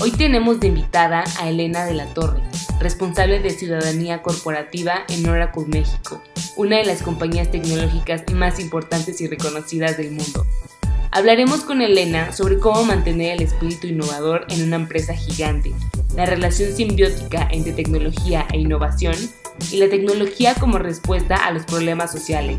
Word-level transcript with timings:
Hoy 0.00 0.12
tenemos 0.12 0.60
de 0.60 0.68
invitada 0.68 1.24
a 1.40 1.48
Elena 1.48 1.84
de 1.84 1.94
la 1.94 2.06
Torre, 2.14 2.40
responsable 2.80 3.40
de 3.40 3.50
Ciudadanía 3.50 4.22
Corporativa 4.22 5.04
en 5.08 5.28
Oracle 5.28 5.64
México, 5.66 6.22
una 6.56 6.76
de 6.76 6.84
las 6.84 7.02
compañías 7.02 7.50
tecnológicas 7.50 8.22
más 8.32 8.60
importantes 8.60 9.20
y 9.20 9.26
reconocidas 9.26 9.96
del 9.96 10.12
mundo. 10.12 10.46
Hablaremos 11.10 11.60
con 11.60 11.82
Elena 11.82 12.32
sobre 12.32 12.58
cómo 12.58 12.84
mantener 12.84 13.36
el 13.36 13.42
espíritu 13.42 13.88
innovador 13.88 14.46
en 14.50 14.62
una 14.62 14.76
empresa 14.76 15.14
gigante 15.14 15.72
la 16.18 16.26
relación 16.26 16.74
simbiótica 16.74 17.46
entre 17.52 17.72
tecnología 17.72 18.46
e 18.52 18.58
innovación 18.58 19.14
y 19.70 19.76
la 19.76 19.88
tecnología 19.88 20.54
como 20.54 20.78
respuesta 20.78 21.36
a 21.36 21.52
los 21.52 21.64
problemas 21.64 22.10
sociales. 22.10 22.58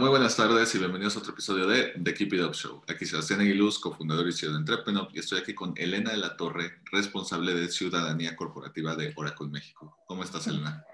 Muy 0.00 0.08
buenas 0.08 0.34
tardes 0.34 0.74
y 0.74 0.78
bienvenidos 0.78 1.14
a 1.14 1.18
otro 1.18 1.32
episodio 1.32 1.66
de 1.66 1.92
The 2.02 2.14
Keep 2.14 2.32
It 2.32 2.42
Up 2.42 2.54
Show. 2.54 2.82
Aquí 2.88 3.04
Sebastián 3.04 3.40
Aguiluz, 3.40 3.78
cofundador 3.78 4.26
y 4.26 4.32
CEO 4.32 4.52
de 4.52 4.56
Entrepreneur, 4.56 5.06
y 5.12 5.18
estoy 5.18 5.40
aquí 5.40 5.54
con 5.54 5.74
Elena 5.76 6.12
de 6.12 6.16
la 6.16 6.38
Torre, 6.38 6.80
responsable 6.90 7.52
de 7.52 7.68
Ciudadanía 7.68 8.34
Corporativa 8.34 8.96
de 8.96 9.12
Oracle 9.14 9.48
México. 9.48 9.98
¿Cómo 10.06 10.24
estás, 10.24 10.46
Elena? 10.46 10.86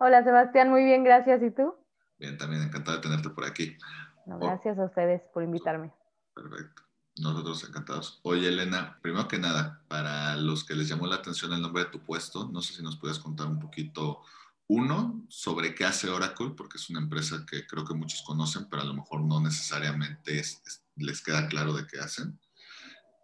Hola, 0.00 0.24
Sebastián, 0.24 0.70
muy 0.70 0.82
bien, 0.82 1.04
gracias. 1.04 1.42
¿Y 1.42 1.50
tú? 1.50 1.74
Bien, 2.18 2.38
también 2.38 2.62
encantado 2.62 2.96
de 2.96 3.02
tenerte 3.02 3.28
por 3.28 3.44
aquí. 3.44 3.76
Oh. 4.28 4.38
gracias 4.38 4.78
a 4.78 4.86
ustedes 4.86 5.20
por 5.34 5.42
invitarme. 5.42 5.92
Perfecto. 6.34 6.84
Nosotros 7.18 7.68
encantados. 7.68 8.20
Oye, 8.22 8.48
Elena, 8.48 8.98
primero 9.02 9.28
que 9.28 9.38
nada, 9.38 9.82
para 9.88 10.36
los 10.36 10.64
que 10.64 10.74
les 10.74 10.88
llamó 10.88 11.06
la 11.06 11.16
atención 11.16 11.52
el 11.52 11.60
nombre 11.60 11.84
de 11.84 11.90
tu 11.90 12.00
puesto, 12.00 12.48
no 12.50 12.62
sé 12.62 12.72
si 12.72 12.82
nos 12.82 12.96
puedes 12.96 13.18
contar 13.18 13.46
un 13.46 13.60
poquito, 13.60 14.22
uno, 14.68 15.24
sobre 15.28 15.74
qué 15.74 15.84
hace 15.84 16.08
Oracle, 16.08 16.54
porque 16.56 16.78
es 16.78 16.88
una 16.90 17.00
empresa 17.00 17.44
que 17.48 17.66
creo 17.66 17.84
que 17.84 17.94
muchos 17.94 18.22
conocen, 18.22 18.66
pero 18.70 18.82
a 18.82 18.86
lo 18.86 18.94
mejor 18.94 19.22
no 19.22 19.40
necesariamente 19.40 20.42
les 20.96 21.22
queda 21.22 21.48
claro 21.48 21.74
de 21.74 21.86
qué 21.86 21.98
hacen. 21.98 22.38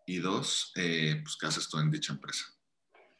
Y 0.06 0.19
dos, 0.19 0.72
eh, 0.77 1.20
pues 1.22 1.36
qué 1.41 1.47
haces 1.47 1.69
tú 1.69 1.78
en 1.78 1.91
dicha 1.91 2.12
empresa. 2.12 2.44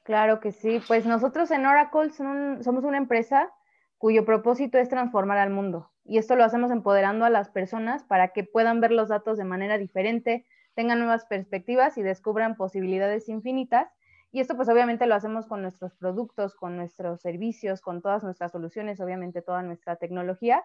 Claro 0.05 0.41
que 0.41 0.53
sí. 0.53 0.81
Pues 0.87 1.07
nosotros 1.07 1.51
en 1.51 1.67
Oracle 1.67 2.11
somos 2.11 2.85
una 2.85 2.99
empresa 2.99 3.51
cuyo 3.97 4.25
propósito 4.25 4.79
es 4.79 4.89
transformar 4.89 5.39
al 5.39 5.51
mundo. 5.51 5.93
Y 6.05 6.19
esto 6.19 6.34
lo 6.34 6.43
hacemos 6.43 6.71
empoderando 6.71 7.25
a 7.25 7.31
las 7.31 7.51
personas 7.51 8.03
para 8.03 8.28
que 8.28 8.44
puedan 8.44 8.81
ver 8.81 8.93
los 8.93 9.09
datos 9.09 9.39
de 9.39 9.44
manera 9.44 9.78
diferente, 9.78 10.47
tengan 10.75 10.99
nuevas 10.99 11.27
perspectivas 11.27 11.99
y 11.99 12.03
descubran 12.03 12.56
posibilidades 12.56 13.28
infinitas. 13.28 13.93
Y 14.33 14.41
esto 14.41 14.57
pues 14.57 14.69
obviamente 14.69 15.07
lo 15.07 15.15
hacemos 15.15 15.47
con 15.47 15.63
nuestros 15.63 15.95
productos, 15.95 16.55
con 16.55 16.77
nuestros 16.77 17.21
servicios, 17.21 17.81
con 17.81 18.01
todas 18.01 18.23
nuestras 18.23 18.53
soluciones, 18.53 19.01
obviamente 19.01 19.43
toda 19.43 19.63
nuestra 19.63 19.97
tecnología. 19.97 20.65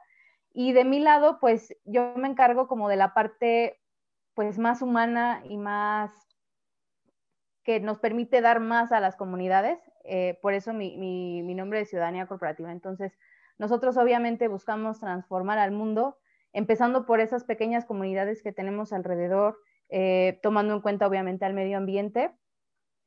Y 0.53 0.73
de 0.73 0.85
mi 0.85 0.99
lado, 0.99 1.39
pues 1.39 1.75
yo 1.83 2.13
me 2.15 2.27
encargo 2.27 2.67
como 2.67 2.87
de 2.87 2.95
la 2.95 3.13
parte 3.13 3.81
pues 4.35 4.59
más 4.59 4.81
humana 4.81 5.41
y 5.45 5.57
más 5.57 6.11
que 7.63 7.79
nos 7.79 7.99
permite 7.99 8.41
dar 8.41 8.59
más 8.59 8.91
a 8.91 8.99
las 8.99 9.15
comunidades. 9.15 9.79
Eh, 10.03 10.37
por 10.41 10.53
eso 10.53 10.71
mi, 10.71 10.95
mi, 10.97 11.55
nombre 11.55 11.81
es 11.81 11.89
Ciudadanía 11.89 12.27
Corporativa. 12.27 12.71
Entonces, 12.71 13.17
nosotros 13.57 13.97
obviamente 13.97 14.47
buscamos 14.47 14.99
transformar 14.99 15.57
al 15.57 15.71
mundo, 15.71 16.17
empezando 16.53 17.05
por 17.05 17.19
esas 17.19 17.43
pequeñas 17.43 17.85
comunidades 17.85 18.43
que 18.43 18.53
tenemos 18.53 18.93
alrededor, 18.93 19.57
eh, 19.89 20.39
tomando 20.43 20.75
en 20.75 20.81
cuenta 20.81 21.07
obviamente 21.07 21.45
al 21.45 21.53
medio 21.53 21.77
ambiente. 21.77 22.31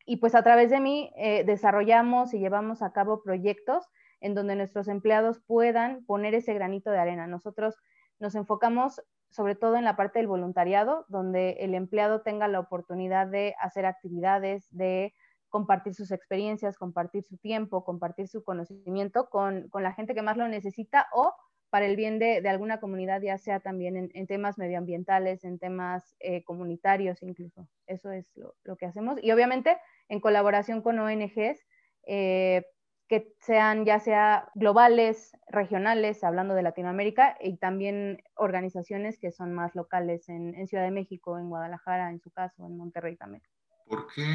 Y 0.08 0.16
pues 0.16 0.34
a 0.34 0.42
través 0.42 0.70
de 0.70 0.80
mí 0.80 1.12
eh, 1.16 1.44
desarrollamos 1.44 2.32
y 2.32 2.38
llevamos 2.38 2.80
a 2.80 2.92
cabo 2.92 3.22
proyectos 3.22 3.84
en 4.20 4.34
donde 4.34 4.56
nuestros 4.56 4.88
empleados 4.88 5.38
puedan 5.46 6.02
poner 6.06 6.34
ese 6.34 6.54
granito 6.54 6.90
de 6.90 6.98
arena. 6.98 7.26
Nosotros 7.26 7.76
nos 8.18 8.34
enfocamos 8.34 9.02
sobre 9.30 9.54
todo 9.54 9.76
en 9.76 9.84
la 9.84 9.96
parte 9.96 10.18
del 10.18 10.26
voluntariado, 10.26 11.04
donde 11.08 11.58
el 11.60 11.74
empleado 11.74 12.22
tenga 12.22 12.48
la 12.48 12.58
oportunidad 12.58 13.26
de 13.26 13.54
hacer 13.60 13.84
actividades, 13.84 14.66
de 14.70 15.12
compartir 15.50 15.94
sus 15.94 16.10
experiencias, 16.10 16.78
compartir 16.78 17.22
su 17.24 17.36
tiempo, 17.36 17.84
compartir 17.84 18.28
su 18.28 18.42
conocimiento 18.42 19.28
con, 19.28 19.68
la 19.74 19.92
gente 19.92 20.14
que 20.14 20.22
más 20.22 20.38
lo 20.38 20.48
necesita 20.48 21.06
o 21.12 21.34
para 21.68 21.84
el 21.84 21.96
bien 21.96 22.18
de, 22.18 22.46
alguna 22.48 22.80
comunidad, 22.80 23.20
ya 23.20 23.36
sea 23.36 23.60
también 23.60 24.10
en, 24.14 24.26
temas 24.26 24.56
medioambientales, 24.56 25.44
en 25.44 25.58
temas 25.58 26.16
eh, 26.20 26.42
comunitarios 26.44 27.22
incluso. 27.22 27.68
Eso 27.86 28.10
es 28.10 28.26
lo, 28.64 28.76
que 28.76 28.86
hacemos. 28.86 29.18
Y 29.22 29.32
obviamente 29.32 29.76
en 30.08 30.20
colaboración 30.20 30.82
con 30.82 30.98
ONGs 30.98 31.64
eh, 32.06 32.64
que 33.08 33.34
sean 33.40 33.84
ya 33.86 34.00
sea 34.00 34.50
globales, 34.54 35.32
regionales, 35.48 36.22
hablando 36.22 36.54
de 36.54 36.62
Latinoamérica, 36.62 37.36
y 37.40 37.56
también 37.56 38.22
organizaciones 38.34 39.18
que 39.18 39.32
son 39.32 39.54
más 39.54 39.74
locales 39.74 40.28
en, 40.28 40.54
en 40.54 40.68
Ciudad 40.68 40.84
de 40.84 40.90
México, 40.90 41.38
en 41.38 41.48
Guadalajara, 41.48 42.10
en 42.10 42.20
su 42.20 42.30
caso, 42.30 42.66
en 42.66 42.76
Monterrey 42.76 43.16
también. 43.16 43.42
¿Por 43.86 44.06
qué 44.14 44.26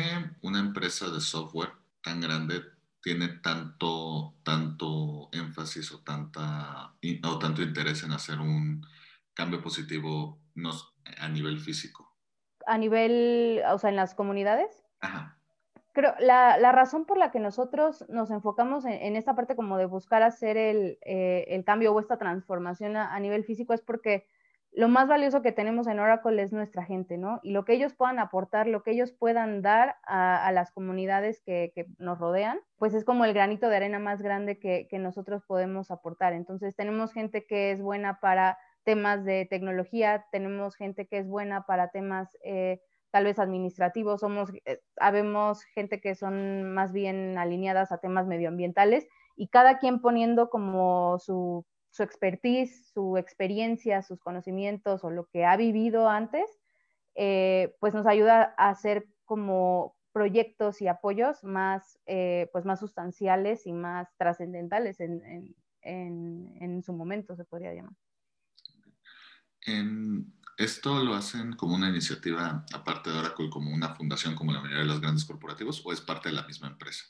una 0.41 0.59
empresa 0.59 1.09
de 1.09 1.21
software 1.21 1.69
tan 2.01 2.19
grande 2.19 2.61
tiene 3.03 3.27
tanto, 3.43 4.33
tanto 4.43 5.29
énfasis 5.31 5.91
o, 5.91 6.03
tanta, 6.03 6.95
o 7.23 7.39
tanto 7.39 7.61
interés 7.61 8.03
en 8.03 8.11
hacer 8.13 8.39
un 8.39 8.83
cambio 9.35 9.61
positivo 9.61 10.41
a 11.19 11.29
nivel 11.29 11.59
físico? 11.59 12.17
A 12.65 12.77
nivel, 12.79 13.61
o 13.69 13.77
sea, 13.77 13.91
en 13.91 13.97
las 13.97 14.15
comunidades. 14.15 14.83
Ajá. 15.01 15.37
Creo, 15.93 16.15
la, 16.19 16.57
la 16.57 16.71
razón 16.71 17.05
por 17.05 17.19
la 17.19 17.29
que 17.29 17.39
nosotros 17.39 18.03
nos 18.09 18.31
enfocamos 18.31 18.83
en, 18.85 19.15
esta 19.15 19.35
parte 19.35 19.55
como 19.55 19.77
de 19.77 19.85
buscar 19.85 20.23
hacer 20.23 20.57
el, 20.57 20.97
eh, 21.05 21.45
el 21.49 21.63
cambio 21.63 21.93
o 21.93 21.99
esta 21.99 22.17
transformación 22.17 22.97
a, 22.97 23.19
nivel 23.19 23.43
físico 23.43 23.73
es 23.73 23.81
porque 23.81 24.25
lo 24.71 24.87
más 24.87 25.07
valioso 25.07 25.43
que 25.43 25.51
tenemos 25.51 25.85
en 25.85 25.99
Oracle 25.99 26.41
es 26.41 26.51
nuestra 26.51 26.83
gente, 26.83 27.19
¿no? 27.19 27.39
Y 27.43 27.51
lo 27.51 27.63
que 27.63 27.73
ellos 27.73 27.93
puedan 27.93 28.17
aportar, 28.17 28.65
lo 28.65 28.81
que 28.81 28.89
ellos 28.89 29.11
puedan 29.11 29.61
dar 29.61 29.97
a, 30.01 30.51
las 30.51 30.71
comunidades 30.71 31.41
que, 31.41 31.71
nos 31.99 32.17
rodean, 32.17 32.59
pues 32.77 32.95
es 32.95 33.05
como 33.05 33.23
el 33.23 33.35
granito 33.35 33.69
de 33.69 33.75
arena 33.75 33.99
más 33.99 34.19
grande 34.23 34.57
que, 34.57 34.87
nosotros 34.97 35.43
podemos 35.45 35.91
aportar. 35.91 36.33
Entonces, 36.33 36.75
tenemos 36.75 37.13
gente 37.13 37.45
que 37.45 37.71
es 37.71 37.83
buena 37.83 38.19
para 38.19 38.57
temas 38.83 39.23
de 39.25 39.45
tecnología, 39.47 40.25
tenemos 40.31 40.75
gente 40.75 41.05
que 41.05 41.19
es 41.19 41.27
buena 41.27 41.67
para 41.67 41.89
temas 41.89 42.35
eh, 42.43 42.81
tal 43.13 43.25
vez 43.25 43.37
administrativos, 43.37 44.19
somos, 44.21 44.49
eh, 44.65 44.81
gente 45.73 46.01
que 46.01 46.15
son 46.15 46.73
más 46.73 46.91
bien 46.91 47.37
alineadas 47.37 47.91
a 47.91 47.99
temas 47.99 48.27
medioambientales 48.27 49.07
y 49.35 49.47
cada 49.47 49.77
quien 49.77 50.01
poniendo 50.01 50.49
como 50.49 51.19
su 51.19 51.65
su 51.93 52.01
expertise, 52.01 52.91
su 52.91 53.17
experiencia, 53.17 54.01
sus 54.01 54.19
conocimientos 54.19 55.03
o 55.03 55.11
lo 55.11 55.27
que 55.27 55.45
ha 55.45 55.55
vivido 55.55 56.09
antes, 56.09 56.59
eh, 57.13 57.75
pues 57.79 57.93
nos 57.93 58.07
ayuda 58.07 58.55
a 58.57 58.69
hacer 58.69 59.07
como 59.25 59.95
proyectos 60.11 60.81
y 60.81 60.87
apoyos 60.87 61.43
más, 61.43 61.99
eh, 62.07 62.49
pues 62.51 62.65
más 62.65 62.79
sustanciales 62.79 63.67
y 63.67 63.73
más 63.73 64.09
trascendentales 64.17 64.99
en, 64.99 66.81
su 66.83 66.93
momento, 66.93 67.35
se 67.35 67.45
podría 67.45 67.75
llamar. 67.75 67.93
¿Esto 70.57 71.03
lo 71.03 71.15
hacen 71.15 71.53
como 71.53 71.75
una 71.75 71.89
iniciativa, 71.89 72.65
aparte 72.73 73.09
de 73.09 73.19
Oracle, 73.19 73.49
como 73.49 73.73
una 73.73 73.95
fundación 73.95 74.35
como 74.35 74.51
la 74.51 74.61
mayoría 74.61 74.83
de 74.83 74.87
los 74.87 75.01
grandes 75.01 75.25
corporativos, 75.25 75.83
o 75.85 75.91
es 75.91 76.01
parte 76.01 76.29
de 76.29 76.35
la 76.35 76.43
misma 76.43 76.67
empresa? 76.67 77.05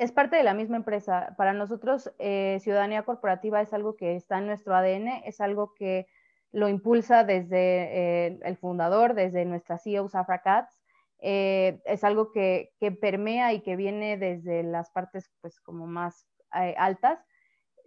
es 0.00 0.12
parte 0.12 0.36
de 0.36 0.44
la 0.44 0.54
misma 0.54 0.78
empresa. 0.78 1.34
Para 1.36 1.52
nosotros, 1.52 2.10
eh, 2.18 2.56
ciudadanía 2.62 3.02
corporativa 3.02 3.60
es 3.60 3.74
algo 3.74 3.96
que 3.96 4.16
está 4.16 4.38
en 4.38 4.46
nuestro 4.46 4.74
ADN, 4.74 5.22
es 5.26 5.42
algo 5.42 5.74
que 5.74 6.06
lo 6.52 6.70
impulsa 6.70 7.22
desde 7.22 8.28
eh, 8.28 8.40
el 8.42 8.56
fundador, 8.56 9.12
desde 9.12 9.44
nuestra 9.44 9.76
CEO, 9.78 10.08
Safra 10.08 10.40
Katz. 10.40 10.74
eh, 11.18 11.82
es 11.84 12.02
algo 12.02 12.32
que, 12.32 12.72
que, 12.80 12.92
permea 12.92 13.52
y 13.52 13.60
que 13.60 13.76
viene 13.76 14.16
desde 14.16 14.62
las 14.62 14.90
partes 14.90 15.30
pues 15.42 15.60
como 15.60 15.86
más 15.86 16.26
altas. 16.50 17.22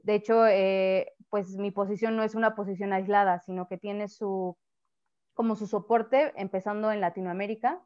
De 0.03 0.13
hecho, 0.13 0.43
pues 1.29 1.57
mi 1.57 1.71
posición 1.71 2.15
no 2.15 2.23
es 2.23 2.35
una 2.35 2.53
posición 2.53 2.93
aislada, 2.93 3.39
sino 3.39 3.67
que 3.67 3.77
tiene 3.79 4.07
su, 4.07 4.55
como 5.33 5.55
su 5.55 5.67
soporte 5.67 6.33
empezando 6.35 6.91
en 6.91 7.01
Latinoamérica. 7.01 7.81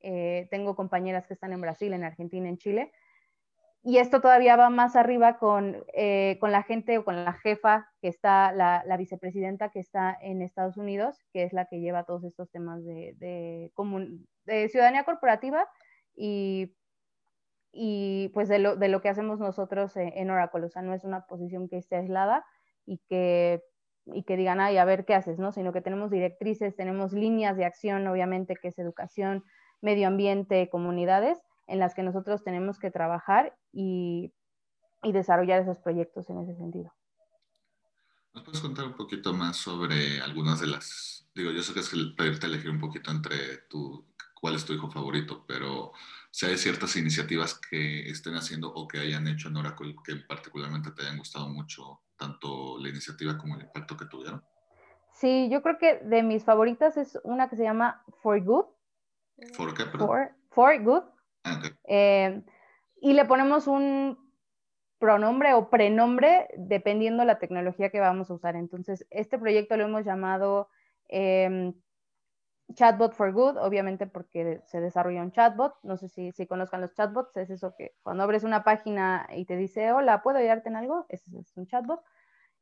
tengo 0.00 0.74
compañeras 0.76 1.26
que 1.26 1.34
están 1.34 1.52
en 1.52 1.60
Brasil, 1.60 1.92
en 1.92 2.04
Argentina, 2.04 2.48
en 2.48 2.58
Chile, 2.58 2.92
y 3.82 3.96
esto 3.96 4.20
todavía 4.20 4.56
va 4.56 4.68
más 4.68 4.94
arriba 4.94 5.38
con, 5.38 5.84
eh, 5.94 6.36
con, 6.38 6.52
la 6.52 6.62
gente 6.62 6.98
o 6.98 7.04
con 7.04 7.24
la 7.24 7.32
jefa 7.32 7.88
que 8.02 8.08
está, 8.08 8.52
la, 8.52 8.82
la, 8.86 8.96
vicepresidenta 8.98 9.70
que 9.70 9.80
está 9.80 10.16
en 10.20 10.42
Estados 10.42 10.76
Unidos, 10.76 11.24
que 11.32 11.44
es 11.44 11.54
la 11.54 11.64
que 11.64 11.80
lleva 11.80 12.04
todos 12.04 12.24
estos 12.24 12.50
temas 12.50 12.84
de, 12.84 13.14
de, 13.16 13.72
de 14.44 14.68
ciudadanía 14.68 15.04
corporativa 15.04 15.66
y, 16.14 16.74
y 17.72 18.28
pues 18.34 18.48
de 18.50 18.58
lo, 18.58 18.76
de 18.76 18.88
lo, 18.88 19.00
que 19.00 19.08
hacemos 19.08 19.38
nosotros 19.38 19.96
en 19.96 20.30
Oracle. 20.30 20.66
O 20.66 20.68
sea, 20.68 20.82
no 20.82 20.92
es 20.92 21.04
una 21.04 21.24
posición 21.26 21.66
que 21.66 21.78
esté 21.78 21.96
aislada 21.96 22.44
y 22.84 22.98
que, 23.08 23.62
y 24.14 24.24
que 24.24 24.36
digan, 24.36 24.60
ay, 24.60 24.76
a 24.78 24.84
ver 24.84 25.04
qué 25.04 25.14
haces, 25.14 25.38
¿no? 25.38 25.52
Sino 25.52 25.72
que 25.72 25.80
tenemos 25.80 26.10
directrices, 26.10 26.76
tenemos 26.76 27.12
líneas 27.12 27.56
de 27.56 27.64
acción, 27.64 28.06
obviamente, 28.06 28.56
que 28.56 28.68
es 28.68 28.78
educación, 28.78 29.44
medio 29.80 30.08
ambiente, 30.08 30.68
comunidades 30.70 31.38
en 31.66 31.78
las 31.78 31.94
que 31.94 32.02
nosotros 32.02 32.42
tenemos 32.42 32.78
que 32.78 32.90
trabajar 32.90 33.56
y, 33.72 34.32
y 35.02 35.12
desarrollar 35.12 35.62
esos 35.62 35.78
proyectos 35.78 36.28
en 36.30 36.40
ese 36.40 36.56
sentido. 36.56 36.92
¿Nos 38.34 38.44
puedes 38.44 38.60
contar 38.60 38.86
un 38.86 38.94
poquito 38.94 39.32
más 39.32 39.56
sobre 39.56 40.20
algunas 40.20 40.60
de 40.60 40.68
las, 40.68 41.28
digo, 41.34 41.50
yo 41.50 41.62
sé 41.62 41.74
que 41.74 41.80
es 41.80 41.90
pedirte 42.16 42.46
elegir 42.46 42.70
un 42.70 42.78
poquito 42.78 43.10
entre 43.10 43.58
tu, 43.68 44.06
cuál 44.40 44.54
es 44.54 44.64
tu 44.64 44.72
hijo 44.72 44.90
favorito, 44.90 45.44
pero 45.46 45.92
si 46.30 46.46
hay 46.46 46.56
ciertas 46.56 46.94
iniciativas 46.96 47.58
que 47.58 48.08
estén 48.08 48.34
haciendo 48.34 48.72
o 48.72 48.86
que 48.86 49.00
hayan 49.00 49.26
hecho 49.26 49.48
en 49.48 49.56
Oracle 49.56 49.96
que 50.04 50.16
particularmente 50.16 50.92
te 50.92 51.02
hayan 51.02 51.18
gustado 51.18 51.48
mucho, 51.48 52.02
tanto 52.20 52.78
la 52.78 52.90
iniciativa 52.90 53.36
como 53.38 53.56
el 53.56 53.62
impacto 53.62 53.96
que 53.96 54.04
tuvieron. 54.04 54.44
Sí, 55.12 55.48
yo 55.50 55.62
creo 55.62 55.78
que 55.78 55.96
de 56.04 56.22
mis 56.22 56.44
favoritas 56.44 56.96
es 56.96 57.18
una 57.24 57.48
que 57.48 57.56
se 57.56 57.64
llama 57.64 58.04
For 58.22 58.40
Good. 58.42 58.66
¿For 59.54 59.74
qué? 59.74 59.84
For, 59.98 60.36
for 60.50 60.82
Good. 60.82 61.02
Ah, 61.44 61.60
eh, 61.88 62.42
y 63.00 63.14
le 63.14 63.24
ponemos 63.24 63.66
un 63.66 64.18
pronombre 64.98 65.54
o 65.54 65.70
prenombre 65.70 66.48
dependiendo 66.58 67.24
la 67.24 67.38
tecnología 67.38 67.90
que 67.90 68.00
vamos 68.00 68.30
a 68.30 68.34
usar. 68.34 68.54
Entonces, 68.54 69.06
este 69.10 69.38
proyecto 69.38 69.76
lo 69.76 69.84
hemos 69.84 70.04
llamado 70.04 70.68
em, 71.08 71.72
Chatbot 72.74 73.14
for 73.14 73.32
Good, 73.32 73.56
obviamente 73.58 74.06
porque 74.06 74.60
se 74.66 74.80
desarrolla 74.80 75.22
un 75.22 75.32
chatbot. 75.32 75.74
No 75.82 75.96
sé 75.96 76.08
si, 76.08 76.32
si 76.32 76.46
conozcan 76.46 76.80
los 76.80 76.94
chatbots, 76.94 77.36
es 77.36 77.50
eso 77.50 77.74
que 77.76 77.94
cuando 78.02 78.22
abres 78.22 78.44
una 78.44 78.64
página 78.64 79.28
y 79.34 79.44
te 79.44 79.56
dice, 79.56 79.92
hola, 79.92 80.22
¿puedo 80.22 80.38
ayudarte 80.38 80.68
en 80.68 80.76
algo? 80.76 81.06
Ese 81.08 81.38
es 81.38 81.56
un 81.56 81.66
chatbot. 81.66 82.00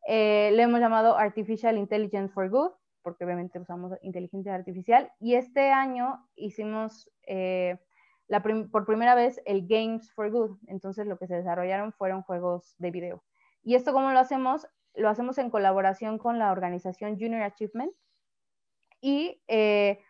Eh, 0.07 0.51
le 0.55 0.63
hemos 0.63 0.81
llamado 0.81 1.17
Artificial 1.17 1.77
Intelligence 1.77 2.33
for 2.33 2.49
Good, 2.49 2.73
porque 3.03 3.25
obviamente 3.25 3.59
usamos 3.59 3.93
inteligencia 4.03 4.55
artificial. 4.55 5.13
Y 5.19 5.35
este 5.35 5.71
año 5.71 6.29
hicimos... 6.35 7.11
Eh, 7.27 7.79
por 8.71 8.85
primera 8.85 9.15
vez 9.15 9.41
el 9.47 9.67
Games 9.67 10.13
for 10.13 10.31
Good. 10.31 10.59
Entonces 10.67 11.07
lo 11.07 11.19
que 11.19 11.27
se 11.27 11.37
desarrollaron 11.37 11.93
fueron 11.93 12.23
juegos 12.23 12.75
de 12.79 12.91
video. 12.91 13.25
¿Y 13.63 13.75
esto 13.75 13.93
cómo 13.93 14.11
lo 14.11 14.19
hacemos? 14.19 14.67
Lo 14.95 15.09
hacemos 15.09 15.39
en 15.39 15.51
colaboración 15.51 16.19
con 16.19 16.39
la 16.39 16.53
organización 16.53 17.19
Junior 17.19 17.43
Achievement. 17.43 17.93
Y 19.01 19.41
eh, 19.49 20.01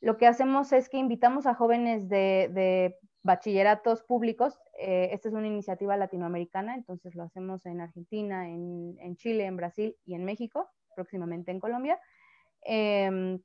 lo 0.00 0.16
que 0.16 0.26
hacemos 0.26 0.72
es 0.72 0.88
que 0.88 0.98
invitamos 0.98 1.46
a 1.46 1.54
jóvenes 1.54 2.08
de, 2.08 2.96
bachilleratos 3.22 4.02
públicos. 4.04 4.58
Eh, 4.78 5.10
esta 5.12 5.28
es 5.28 5.34
una 5.34 5.48
iniciativa 5.48 5.96
latinoamericana, 5.96 6.74
entonces 6.74 7.14
lo 7.14 7.24
hacemos 7.24 7.66
en 7.66 7.80
Argentina, 7.80 8.48
en, 8.48 9.16
Chile, 9.16 9.44
en 9.44 9.56
Brasil 9.56 9.96
y 10.06 10.14
en 10.14 10.24
México, 10.24 10.68
próximamente 10.94 11.50
en 11.50 11.60
Colombia. 11.60 12.00
Em, 12.62 13.40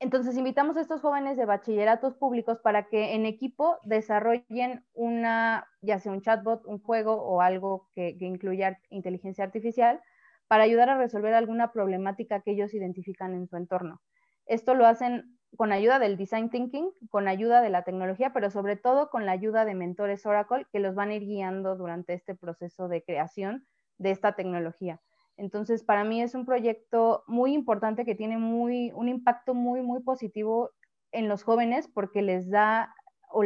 entonces 0.00 0.36
invitamos 0.36 0.76
a 0.76 0.80
estos 0.80 1.00
jóvenes 1.00 1.36
de 1.36 1.44
bachilleratos 1.44 2.14
públicos 2.14 2.60
para 2.60 2.88
que 2.88 3.14
en 3.14 3.26
equipo 3.26 3.78
desarrollen 3.82 4.84
una, 4.92 5.66
ya 5.80 5.98
sea 5.98 6.12
un 6.12 6.20
chatbot, 6.20 6.64
un 6.66 6.80
juego 6.80 7.14
o 7.14 7.40
algo 7.40 7.88
que, 7.94 8.16
incluya 8.20 8.80
inteligencia 8.90 9.44
artificial 9.44 10.00
para 10.48 10.64
ayudar 10.64 10.88
a 10.90 10.98
resolver 10.98 11.34
alguna 11.34 11.72
problemática 11.72 12.40
que 12.40 12.52
ellos 12.52 12.74
identifican 12.74 13.34
en 13.34 13.46
su 13.46 13.56
entorno. 13.56 14.00
Esto 14.46 14.74
lo 14.74 14.86
hacen 14.86 15.38
con 15.56 15.72
ayuda 15.72 15.98
del 15.98 16.16
design 16.16 16.50
thinking, 16.50 16.90
con 17.10 17.28
ayuda 17.28 17.62
de 17.62 17.70
la 17.70 17.84
tecnología, 17.84 18.32
pero 18.32 18.50
sobre 18.50 18.76
todo 18.76 19.10
con 19.10 19.26
la 19.26 19.32
ayuda 19.32 19.64
de 19.64 19.74
mentores 19.74 20.26
Oracle 20.26 20.66
que 20.72 20.80
los 20.80 20.94
van 20.94 21.10
a 21.10 21.14
ir 21.14 21.24
guiando 21.24 21.76
durante 21.76 22.14
este 22.14 22.34
proceso 22.34 22.88
de 22.88 23.02
creación 23.02 23.66
de 23.98 24.10
esta 24.10 24.32
tecnología. 24.32 25.00
Entonces, 25.36 25.84
para 25.84 26.04
mí 26.04 26.20
es 26.20 26.34
un 26.34 26.44
proyecto 26.44 27.22
muy 27.26 27.54
importante 27.54 28.04
que 28.04 28.14
tiene 28.14 28.38
muy, 28.38 28.90
un 28.92 29.08
impacto 29.08 29.54
muy, 29.54 29.82
muy 29.82 30.00
positivo 30.02 30.72
en 31.12 31.28
los 31.28 31.44
jóvenes 31.44 31.88
porque 31.88 32.22
les 32.22 32.50
da 32.50 32.94
o 33.30 33.44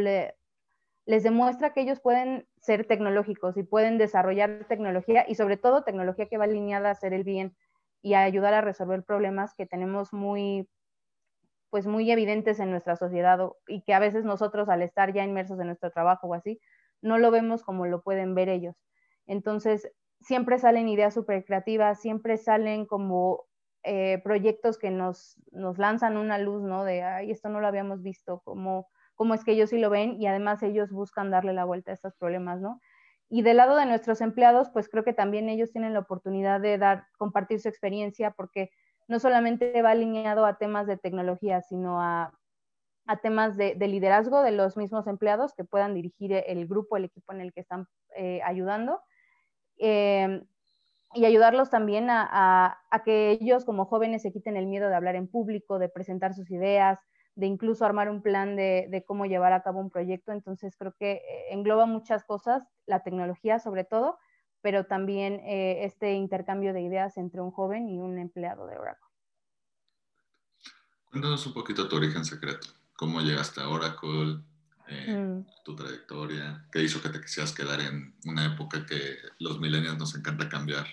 les 1.04 1.22
demuestra 1.22 1.72
que 1.72 1.80
ellos 1.80 2.00
pueden 2.00 2.46
ser 2.60 2.86
tecnológicos 2.86 3.56
y 3.56 3.62
pueden 3.62 3.98
desarrollar 3.98 4.66
tecnología 4.68 5.24
y 5.28 5.34
sobre 5.34 5.56
todo 5.56 5.84
tecnología 5.84 6.28
que 6.28 6.38
va 6.38 6.44
alineada 6.44 6.88
a 6.88 6.92
hacer 6.92 7.12
el 7.12 7.24
bien 7.24 7.56
y 8.02 8.14
a 8.14 8.22
ayudar 8.22 8.54
a 8.54 8.60
resolver 8.60 9.04
problemas 9.04 9.54
que 9.54 9.66
tenemos 9.66 10.12
muy 10.12 10.68
pues 11.70 11.86
muy 11.86 12.10
evidentes 12.10 12.60
en 12.60 12.70
nuestra 12.70 12.96
sociedad 12.96 13.40
y 13.66 13.80
que 13.80 13.94
a 13.94 13.98
veces 13.98 14.24
nosotros 14.24 14.68
al 14.68 14.82
estar 14.82 15.14
ya 15.14 15.24
inmersos 15.24 15.58
en 15.58 15.68
nuestro 15.68 15.90
trabajo 15.90 16.26
o 16.26 16.34
así, 16.34 16.60
no 17.00 17.16
lo 17.16 17.30
vemos 17.30 17.62
como 17.64 17.86
lo 17.86 18.02
pueden 18.02 18.34
ver 18.34 18.50
ellos. 18.50 18.76
Entonces, 19.26 19.90
siempre 20.20 20.58
salen 20.58 20.90
ideas 20.90 21.14
súper 21.14 21.46
creativas, 21.46 21.98
siempre 21.98 22.36
salen 22.36 22.84
como 22.84 23.44
eh, 23.84 24.20
proyectos 24.22 24.76
que 24.76 24.90
nos, 24.90 25.40
nos 25.50 25.78
lanzan 25.78 26.18
una 26.18 26.36
luz, 26.36 26.62
¿no? 26.62 26.84
De, 26.84 27.02
ay, 27.02 27.30
esto 27.30 27.48
no 27.48 27.58
lo 27.58 27.68
habíamos 27.68 28.02
visto, 28.02 28.42
¿cómo, 28.44 28.90
cómo 29.14 29.34
es 29.34 29.44
que 29.44 29.52
ellos 29.52 29.70
sí 29.70 29.78
lo 29.78 29.90
ven 29.90 30.20
y 30.20 30.26
además 30.26 30.62
ellos 30.62 30.90
buscan 30.90 31.30
darle 31.30 31.52
la 31.52 31.64
vuelta 31.64 31.90
a 31.90 31.94
estos 31.94 32.14
problemas, 32.16 32.60
¿no? 32.60 32.80
Y 33.28 33.42
del 33.42 33.56
lado 33.56 33.76
de 33.76 33.86
nuestros 33.86 34.20
empleados, 34.20 34.70
pues 34.70 34.88
creo 34.88 35.04
que 35.04 35.14
también 35.14 35.48
ellos 35.48 35.72
tienen 35.72 35.94
la 35.94 36.00
oportunidad 36.00 36.60
de 36.60 36.76
dar, 36.78 37.06
compartir 37.16 37.60
su 37.60 37.68
experiencia 37.68 38.32
porque 38.32 38.70
no 39.08 39.18
solamente 39.18 39.80
va 39.82 39.90
alineado 39.90 40.44
a 40.44 40.58
temas 40.58 40.86
de 40.86 40.98
tecnología, 40.98 41.62
sino 41.62 42.02
a, 42.02 42.38
a 43.06 43.16
temas 43.18 43.56
de, 43.56 43.74
de, 43.74 43.88
liderazgo 43.88 44.42
de 44.42 44.52
los 44.52 44.76
mismos 44.76 45.06
empleados 45.06 45.54
que 45.54 45.64
puedan 45.64 45.94
dirigir 45.94 46.32
el 46.32 46.66
grupo, 46.66 46.96
el 46.96 47.04
equipo 47.04 47.32
en 47.32 47.40
el 47.40 47.52
que 47.52 47.60
están 47.60 47.86
eh, 48.16 48.40
ayudando 48.44 49.00
Em, 49.84 50.44
y 51.14 51.24
ayudarlos 51.24 51.70
también 51.70 52.06
a, 52.08 52.78
que 53.04 53.32
ellos 53.32 53.64
como 53.64 53.84
jóvenes 53.84 54.22
se 54.22 54.32
quiten 54.32 54.56
el 54.56 54.66
miedo 54.66 54.88
de 54.88 54.94
hablar 54.94 55.16
en 55.16 55.26
público, 55.26 55.80
de 55.80 55.88
presentar 55.88 56.34
sus 56.34 56.50
ideas, 56.52 57.00
de 57.34 57.46
incluso 57.46 57.84
armar 57.84 58.10
un 58.10 58.22
plan 58.22 58.56
de, 58.56 59.04
cómo 59.06 59.26
llevar 59.26 59.52
a 59.52 59.62
cabo 59.62 59.80
un 59.80 59.90
proyecto. 59.90 60.32
Entonces 60.32 60.76
creo 60.76 60.94
que 60.98 61.12
eh, 61.12 61.22
engloba 61.50 61.86
muchas 61.86 62.24
cosas, 62.24 62.62
la 62.86 63.02
tecnología 63.02 63.58
sobre 63.58 63.84
todo, 63.84 64.18
pero 64.60 64.86
también 64.86 65.40
eh, 65.44 65.84
este 65.84 66.12
intercambio 66.12 66.72
de 66.72 66.82
ideas 66.82 67.16
entre 67.16 67.40
un 67.40 67.50
joven 67.50 67.88
y 67.88 67.98
un 67.98 68.18
empleado 68.18 68.66
de 68.66 68.78
Oracle. 68.78 69.08
Cuéntanos 71.10 71.46
un 71.46 71.52
poquito 71.52 71.88
tu 71.88 71.96
origen 71.96 72.24
secreto. 72.24 72.68
¿Cómo 72.96 73.20
llegaste 73.20 73.60
a 73.60 73.68
Oracle? 73.68 74.42
Eh, 74.88 75.14
mm. 75.14 75.46
tu 75.64 75.76
trayectoria, 75.76 76.66
qué 76.70 76.82
hizo 76.82 77.00
que 77.00 77.08
te 77.08 77.20
quisieras 77.20 77.52
quedar 77.52 77.80
en 77.80 78.14
una 78.26 78.46
época 78.46 78.84
que 78.84 79.16
los 79.38 79.58
millennials 79.60 79.98
nos 79.98 80.14
encanta 80.14 80.48
cambiar 80.48 80.86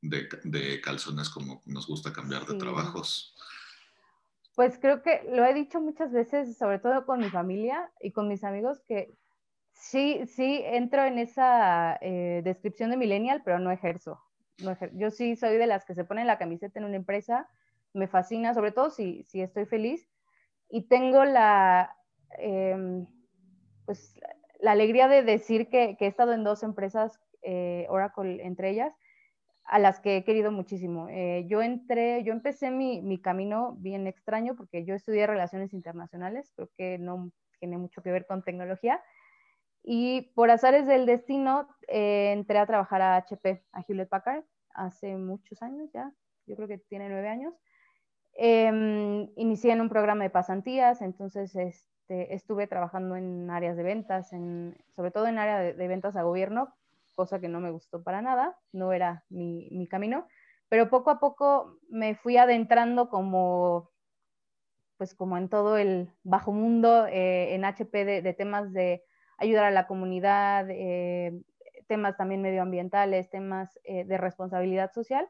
de, 0.00 0.80
calzones 0.80 1.28
como 1.28 1.62
nos 1.66 1.86
gusta 1.86 2.12
cambiar 2.12 2.46
de 2.46 2.54
trabajos. 2.54 3.34
Pues 4.56 4.78
creo 4.78 5.02
que 5.02 5.22
lo 5.30 5.44
he 5.44 5.52
dicho 5.52 5.82
muchas 5.82 6.10
veces, 6.10 6.56
sobre 6.56 6.78
todo 6.78 7.04
con 7.04 7.20
mi 7.20 7.28
familia 7.28 7.92
y 8.00 8.10
con 8.10 8.26
mis 8.26 8.42
amigos, 8.42 8.82
que 8.88 9.14
sí, 9.72 10.22
sí 10.26 10.62
entro 10.64 11.04
en 11.04 11.18
esa 11.18 11.98
eh, 12.00 12.40
descripción 12.42 12.88
de 12.88 12.96
millennial, 12.96 13.42
pero 13.44 13.58
no 13.58 13.70
ejerzo. 13.70 14.18
Yo 14.94 15.10
sí 15.10 15.36
soy 15.36 15.58
de 15.58 15.66
las 15.66 15.84
que 15.84 15.94
se 15.94 16.04
ponen 16.04 16.26
la 16.26 16.38
camiseta 16.38 16.78
en 16.78 16.86
una 16.86 16.96
empresa, 16.96 17.46
me 17.92 18.08
fascina, 18.08 18.54
sobre 18.54 18.72
todo 18.72 18.88
si, 18.88 19.24
si 19.24 19.42
estoy 19.42 19.66
feliz, 19.66 20.08
y 20.70 20.88
tengo 20.88 21.26
la, 21.26 21.94
em, 22.38 23.06
pues 23.84 24.18
la 24.58 24.72
alegría 24.72 25.06
de 25.06 25.22
decir 25.22 25.68
que, 25.68 25.98
he 26.00 26.06
estado 26.06 26.32
en 26.32 26.44
dos 26.44 26.62
empresas, 26.62 27.20
eh, 27.42 27.84
Oracle 27.90 28.42
entre 28.42 28.70
ellas, 28.70 28.94
a 29.66 29.78
las 29.78 30.00
que 30.00 30.18
he 30.18 30.24
querido 30.24 30.52
muchísimo. 30.52 31.08
Eh, 31.08 31.44
yo 31.48 31.60
entré, 31.62 32.22
yo 32.24 32.32
empecé 32.32 32.70
mi, 32.70 33.20
camino 33.20 33.74
bien 33.78 34.06
extraño 34.06 34.54
porque 34.56 34.84
yo 34.84 34.94
estudié 34.94 35.26
relaciones 35.26 35.72
internacionales, 35.72 36.52
creo 36.54 36.70
que 36.76 36.98
no 36.98 37.30
tiene 37.58 37.78
mucho 37.78 38.02
que 38.02 38.12
ver 38.12 38.26
con 38.26 38.42
tecnología. 38.42 39.02
Y 39.82 40.32
por 40.34 40.50
azares 40.50 40.86
del 40.86 41.06
destino, 41.06 41.68
eh, 41.88 42.32
entré 42.32 42.58
a 42.58 42.66
trabajar 42.66 43.02
a 43.02 43.16
HP, 43.16 43.64
a 43.72 43.82
Hewlett 43.86 44.08
Packard, 44.08 44.44
hace 44.74 45.16
muchos 45.16 45.62
años 45.62 45.90
ya, 45.92 46.12
yo 46.46 46.56
creo 46.56 46.68
que 46.68 46.78
tiene 46.78 47.08
nueve 47.08 47.28
años. 47.28 47.54
Em, 48.34 49.30
inicié 49.36 49.72
en 49.72 49.80
un 49.80 49.88
programa 49.88 50.24
de 50.24 50.30
pasantías, 50.30 51.00
entonces 51.00 51.56
este, 51.56 52.34
estuve 52.34 52.66
trabajando 52.66 53.16
en 53.16 53.50
áreas 53.50 53.76
de 53.76 53.82
ventas, 53.82 54.32
en, 54.32 54.76
sobre 54.94 55.10
todo 55.10 55.26
en 55.26 55.38
área 55.38 55.72
de, 55.72 55.88
ventas 55.88 56.16
a 56.16 56.22
gobierno, 56.22 56.74
cosa 57.16 57.40
que 57.40 57.48
no 57.48 57.58
me 57.58 57.72
gustó 57.72 58.04
para 58.04 58.22
nada, 58.22 58.56
no 58.72 58.92
era 58.92 59.24
mi, 59.28 59.68
mi 59.72 59.88
camino, 59.88 60.28
pero 60.68 60.88
poco 60.90 61.10
a 61.10 61.18
poco 61.18 61.78
me 61.88 62.14
fui 62.14 62.36
adentrando 62.36 63.08
como 63.08 63.90
pues 64.96 65.14
como 65.14 65.36
en 65.36 65.48
todo 65.48 65.76
el 65.76 66.10
bajo 66.22 66.52
mundo, 66.52 67.06
eh, 67.06 67.54
en 67.54 67.64
HP 67.64 68.04
de, 68.04 68.32
temas 68.34 68.72
de 68.72 69.04
ayudar 69.38 69.64
a 69.64 69.70
la 69.70 69.86
comunidad, 69.86 70.66
eh, 70.70 71.32
temas 71.86 72.16
también 72.16 72.42
medioambientales, 72.42 73.30
temas 73.30 73.78
eh, 73.84 74.04
de 74.04 74.18
responsabilidad 74.18 74.92
social. 74.92 75.28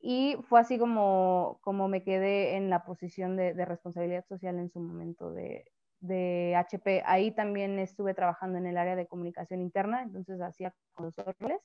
Y 0.00 0.36
fue 0.48 0.60
así 0.60 0.78
como, 0.78 1.58
como 1.62 1.88
me 1.88 2.02
quedé 2.02 2.56
en 2.56 2.70
la 2.70 2.84
posición 2.84 3.36
de, 3.36 3.52
responsabilidad 3.64 4.24
social 4.26 4.58
en 4.58 4.70
su 4.70 4.80
momento 4.80 5.32
de, 5.32 5.64
de, 6.02 6.54
HP. 6.56 7.02
Ahí 7.06 7.30
también 7.30 7.78
estuve 7.78 8.14
trabajando 8.14 8.58
en 8.58 8.66
el 8.66 8.76
área 8.76 8.96
de 8.96 9.06
comunicación 9.06 9.60
interna, 9.60 10.02
entonces 10.02 10.40
hacía 10.40 10.74
con 10.92 11.06
los 11.06 11.16
roles. 11.16 11.60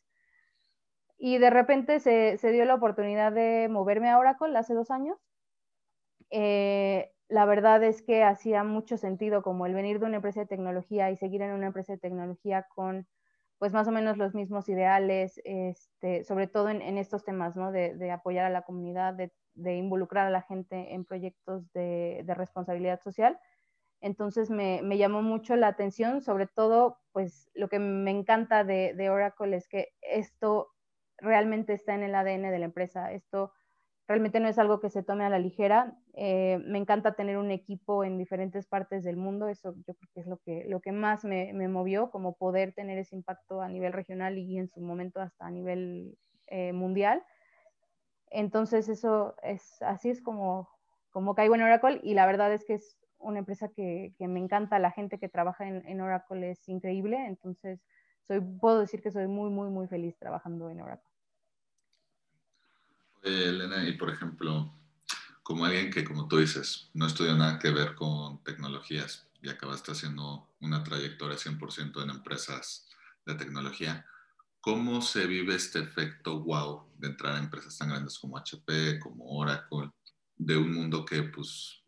Y 1.18 1.40
de 1.40 1.50
repente 1.50 2.00
se, 2.00 2.38
se, 2.38 2.52
dio 2.52 2.64
la 2.66 2.76
oportunidad 2.76 3.32
de 3.32 3.68
moverme 3.70 4.10
a 4.10 4.20
Oracle 4.20 4.58
hace 4.58 4.74
dos 4.74 4.92
años. 4.92 5.18
Eh, 6.30 7.12
la 7.30 7.46
verdad 7.46 7.84
es 7.84 8.02
que 8.02 8.24
hacía 8.24 8.64
mucho 8.64 8.98
sentido 8.98 9.42
como 9.42 9.66
el 9.66 9.74
venir 9.74 10.00
de 10.00 10.06
una 10.06 10.18
empresa 10.18 10.42
de 10.42 10.46
tecnología 10.46 11.12
y 11.12 11.18
seguir 11.18 11.42
en 11.42 11.52
una 11.52 11.68
empresa 11.68 11.94
de 11.94 12.00
tecnología 12.00 12.66
con 12.74 13.08
pues 13.58 13.74
más 13.74 13.88
o 13.88 13.92
menos 13.92 14.18
los 14.18 14.36
mismos 14.36 14.70
ideales, 14.70 15.42
este, 15.44 16.24
sobre 16.24 16.48
todo 16.48 16.70
en, 16.70 16.98
estos 16.98 17.24
temas, 17.26 17.56
¿no? 17.56 17.72
De, 17.72 18.12
apoyar 18.12 18.46
a 18.46 18.50
la 18.50 18.62
comunidad, 18.62 19.16
de, 19.16 19.76
involucrar 19.76 20.28
a 20.28 20.30
la 20.30 20.44
gente 20.44 20.94
en 20.94 21.06
proyectos 21.06 21.72
de, 21.74 22.24
responsabilidad 22.28 23.02
social. 23.02 23.40
Entonces 24.08 24.50
me, 24.50 24.82
llamó 24.98 25.22
mucho 25.22 25.58
la 25.58 25.68
atención, 25.68 26.22
sobre 26.22 26.48
todo, 26.48 27.00
pues 27.12 27.50
lo 27.54 27.68
que 27.68 27.78
me 27.78 28.12
encanta 28.12 28.64
de, 28.64 29.10
Oracle 29.10 29.58
es 29.58 29.68
que 29.68 29.90
esto 30.02 30.70
realmente 31.18 31.74
está 31.74 31.94
en 31.94 32.04
el 32.04 32.16
ADN 32.16 32.50
de 32.50 32.60
la 32.60 32.66
empresa. 32.66 33.12
Esto 33.12 33.52
realmente 34.08 34.40
no 34.40 34.48
es 34.48 34.58
algo 34.58 34.80
que 34.80 34.90
se 34.90 35.04
tome 35.04 35.26
a 35.26 35.30
la 35.30 35.40
ligera. 35.40 35.94
Eh, 36.14 36.58
me 36.66 36.78
encanta 36.78 37.16
tener 37.16 37.38
un 37.38 37.52
equipo 37.52 38.06
en 38.06 38.18
diferentes 38.18 38.66
partes 38.66 39.04
del 39.04 39.18
mundo, 39.18 39.50
eso 39.50 39.76
yo 39.86 39.94
creo 39.94 40.10
que 40.14 40.20
es 40.22 40.28
lo 40.28 40.38
que, 40.38 40.66
lo 40.70 40.80
que 40.80 40.94
más 40.94 41.26
me, 41.26 41.52
me 41.54 41.68
movió, 41.68 42.10
como 42.10 42.38
poder 42.38 42.74
tener 42.74 42.98
ese 42.98 43.18
impacto 43.18 43.62
a 43.62 43.68
nivel 43.68 43.92
regional 43.92 44.38
y 44.38 44.58
en 44.58 44.70
su 44.70 44.80
momento 44.80 45.20
hasta 45.20 45.48
a 45.48 45.52
nivel 45.52 46.18
eh, 46.48 46.72
mundial. 46.72 47.26
Entonces 48.30 48.88
eso 48.88 49.36
es, 49.44 49.82
así 49.82 50.10
es 50.10 50.22
como, 50.22 50.70
como 51.10 51.36
caigo 51.36 51.56
en 51.56 51.64
Oracle 51.64 52.00
y 52.04 52.14
la 52.14 52.26
verdad 52.26 52.54
es 52.54 52.64
que 52.64 52.76
es 52.76 52.98
una 53.20 53.40
empresa 53.40 53.70
que, 53.70 54.14
que 54.18 54.28
me 54.28 54.40
encanta, 54.40 54.80
la 54.80 54.92
gente 54.92 55.20
que 55.20 55.30
trabaja 55.30 55.68
en, 55.68 55.88
en 55.88 56.02
Oracle 56.02 56.52
es 56.52 56.68
increíble, 56.70 57.18
entonces 57.26 57.80
soy, 58.28 58.42
puedo 58.42 58.80
decir 58.80 59.02
que 59.02 59.12
soy 59.12 59.28
muy, 59.28 59.50
muy, 59.50 59.70
muy 59.70 59.88
feliz 59.88 60.18
trabajando 60.18 60.70
en 60.70 60.82
Oracle. 60.82 61.10
Elena, 63.24 63.88
y 63.88 63.94
por 63.94 64.10
ejemplo, 64.10 64.74
como 65.44 65.66
alguien 65.66 65.92
que, 65.92 66.04
como 66.04 66.28
tú 66.28 66.38
dices, 66.38 66.90
no 66.94 67.08
estudió 67.08 67.36
nada 67.36 67.60
que 67.60 67.72
ver 67.72 67.96
con 67.96 68.44
tecnologías 68.44 69.28
y 69.42 69.50
acabaste 69.50 69.92
haciendo 69.92 70.50
una 70.60 70.84
trayectoria 70.84 71.38
100% 71.38 72.04
en 72.04 72.10
empresas 72.10 72.90
de 73.26 73.36
tecnología, 73.36 74.06
¿cómo 74.62 75.02
se 75.02 75.26
vive 75.28 75.56
este 75.56 75.80
efecto 75.80 76.42
wow 76.42 76.88
de 76.98 77.08
entrar 77.08 77.36
a 77.36 77.40
empresas 77.40 77.78
tan 77.78 77.90
grandes 77.90 78.18
como 78.20 78.38
HP, 78.38 79.00
como 79.00 79.26
Oracle, 79.38 79.92
de 80.36 80.58
un 80.58 80.74
mundo 80.74 81.06
que, 81.06 81.24
pues, 81.24 81.84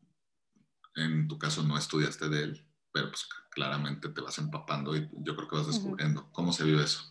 en 0.99 1.27
tu 1.27 1.37
caso 1.37 1.63
no 1.63 1.77
estudiaste 1.77 2.29
de 2.29 2.43
él, 2.43 2.67
pero 2.91 3.09
pues 3.09 3.27
claramente 3.51 4.09
te 4.09 4.21
vas 4.21 4.37
empapando 4.37 4.95
y 4.95 5.09
yo 5.23 5.35
creo 5.35 5.47
que 5.47 5.55
vas 5.55 5.67
descubriendo. 5.67 6.29
¿Cómo 6.31 6.53
se 6.53 6.63
vive 6.63 6.83
eso? 6.83 7.01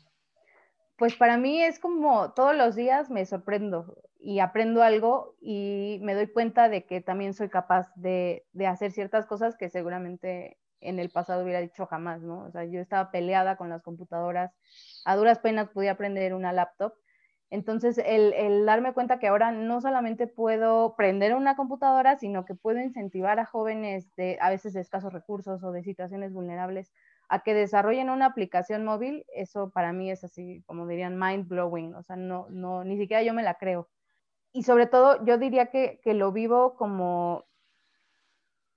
Pues 0.96 1.14
para 1.14 1.36
mí 1.36 1.62
es 1.62 1.78
como 1.78 2.32
todos 2.32 2.56
los 2.56 2.74
días 2.74 3.08
me 3.08 3.24
sorprendo 3.24 4.02
y 4.18 4.40
aprendo 4.40 4.82
algo 4.82 5.36
y 5.40 6.00
me 6.02 6.14
doy 6.14 6.26
cuenta 6.26 6.68
de 6.68 6.86
que 6.86 7.00
también 7.00 7.34
soy 7.34 7.48
capaz 7.48 7.88
de, 7.94 8.44
hacer 8.66 8.90
ciertas 8.90 9.26
cosas 9.26 9.56
que 9.56 9.70
seguramente 9.70 10.58
en 10.80 10.98
el 10.98 11.10
pasado 11.10 11.44
hubiera 11.44 11.60
dicho 11.60 11.86
jamás, 11.86 12.22
¿no? 12.22 12.44
O 12.44 12.50
sea, 12.50 12.64
yo 12.64 12.80
estaba 12.80 13.10
peleada 13.10 13.56
con 13.56 13.68
las 13.68 13.82
computadoras, 13.82 14.52
a 15.04 15.16
duras 15.16 15.38
penas 15.38 15.68
podía 15.68 15.92
aprender 15.92 16.34
una 16.34 16.52
laptop. 16.52 16.94
Entonces, 17.50 17.98
el, 18.04 18.66
darme 18.66 18.92
cuenta 18.92 19.18
que 19.18 19.28
ahora 19.28 19.52
no 19.52 19.80
solamente 19.80 20.26
puedo 20.26 20.94
prender 20.96 21.34
una 21.34 21.56
computadora, 21.56 22.16
sino 22.16 22.44
que 22.44 22.54
puedo 22.54 22.78
incentivar 22.80 23.38
a 23.40 23.46
jóvenes 23.46 24.10
a 24.40 24.50
veces 24.50 24.74
de 24.74 24.80
escasos 24.80 25.12
recursos 25.12 25.62
o 25.64 25.72
de 25.72 25.82
situaciones 25.82 26.32
vulnerables 26.32 26.92
a 27.30 27.42
que 27.42 27.54
desarrollen 27.54 28.10
una 28.10 28.26
aplicación 28.26 28.84
móvil, 28.84 29.24
eso 29.34 29.70
para 29.70 29.92
mí 29.92 30.10
es 30.10 30.24
así, 30.24 30.62
como 30.66 30.86
dirían, 30.86 31.18
mind 31.18 31.46
blowing, 31.46 31.94
o 31.94 32.02
sea, 32.02 32.16
no, 32.16 32.46
no, 32.50 32.84
ni 32.84 32.96
siquiera 32.96 33.22
yo 33.22 33.34
me 33.34 33.42
la 33.42 33.54
creo. 33.54 33.88
Y 34.52 34.62
sobre 34.62 34.86
todo, 34.86 35.24
yo 35.24 35.38
diría 35.38 35.66
que, 35.66 36.00
que 36.02 36.14
lo 36.14 36.32
vivo 36.32 36.74
como, 36.76 37.44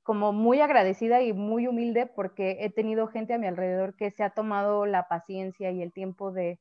como 0.04 0.34
muy 0.34 0.60
agradecida 0.60 1.22
y 1.22 1.34
muy 1.34 1.68
humilde 1.68 2.08
porque 2.08 2.58
he 2.60 2.70
tenido 2.70 3.08
gente 3.08 3.34
a 3.34 3.38
mi 3.38 3.48
alrededor 3.48 3.96
que 3.96 4.12
se 4.12 4.24
ha 4.24 4.32
tomado 4.32 4.86
la 4.86 5.08
paciencia 5.08 5.72
y 5.72 5.82
el 5.82 5.94
tiempo 5.94 6.32
de 6.32 6.60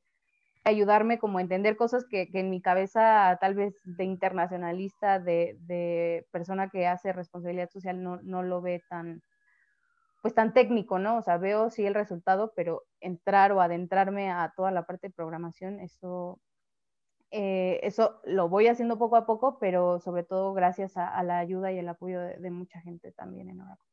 ayudarme 0.63 1.19
como 1.19 1.39
a 1.39 1.41
entender 1.41 1.75
cosas 1.75 2.05
que, 2.05 2.29
en 2.33 2.49
mi 2.49 2.61
cabeza 2.61 3.37
tal 3.41 3.55
vez 3.55 3.75
de 3.83 4.03
internacionalista, 4.03 5.19
de, 5.19 5.57
de, 5.61 6.27
persona 6.31 6.69
que 6.69 6.87
hace 6.87 7.13
responsabilidad 7.13 7.69
social 7.69 8.01
no, 8.03 8.21
no 8.21 8.43
lo 8.43 8.61
ve 8.61 8.83
tan, 8.89 9.23
pues 10.21 10.35
tan 10.35 10.53
técnico, 10.53 10.99
¿no? 10.99 11.17
O 11.17 11.21
sea, 11.21 11.37
veo 11.37 11.69
sí 11.69 11.85
el 11.85 11.95
resultado, 11.95 12.53
pero 12.55 12.83
entrar 12.99 13.51
o 13.51 13.61
adentrarme 13.61 14.31
a 14.31 14.53
toda 14.55 14.71
la 14.71 14.85
parte 14.85 15.07
de 15.07 15.13
programación, 15.13 15.79
eso, 15.79 16.39
eh, 17.31 17.79
eso 17.81 18.21
lo 18.25 18.47
voy 18.47 18.67
haciendo 18.67 18.99
poco 18.99 19.15
a 19.15 19.25
poco, 19.25 19.57
pero 19.59 19.99
sobre 19.99 20.23
todo 20.23 20.53
gracias 20.53 20.95
a, 20.95 21.23
la 21.23 21.39
ayuda 21.39 21.71
y 21.71 21.79
el 21.79 21.89
apoyo 21.89 22.21
de, 22.21 22.51
mucha 22.51 22.79
gente 22.81 23.11
también 23.11 23.49
en 23.49 23.61
Oracle. 23.61 23.87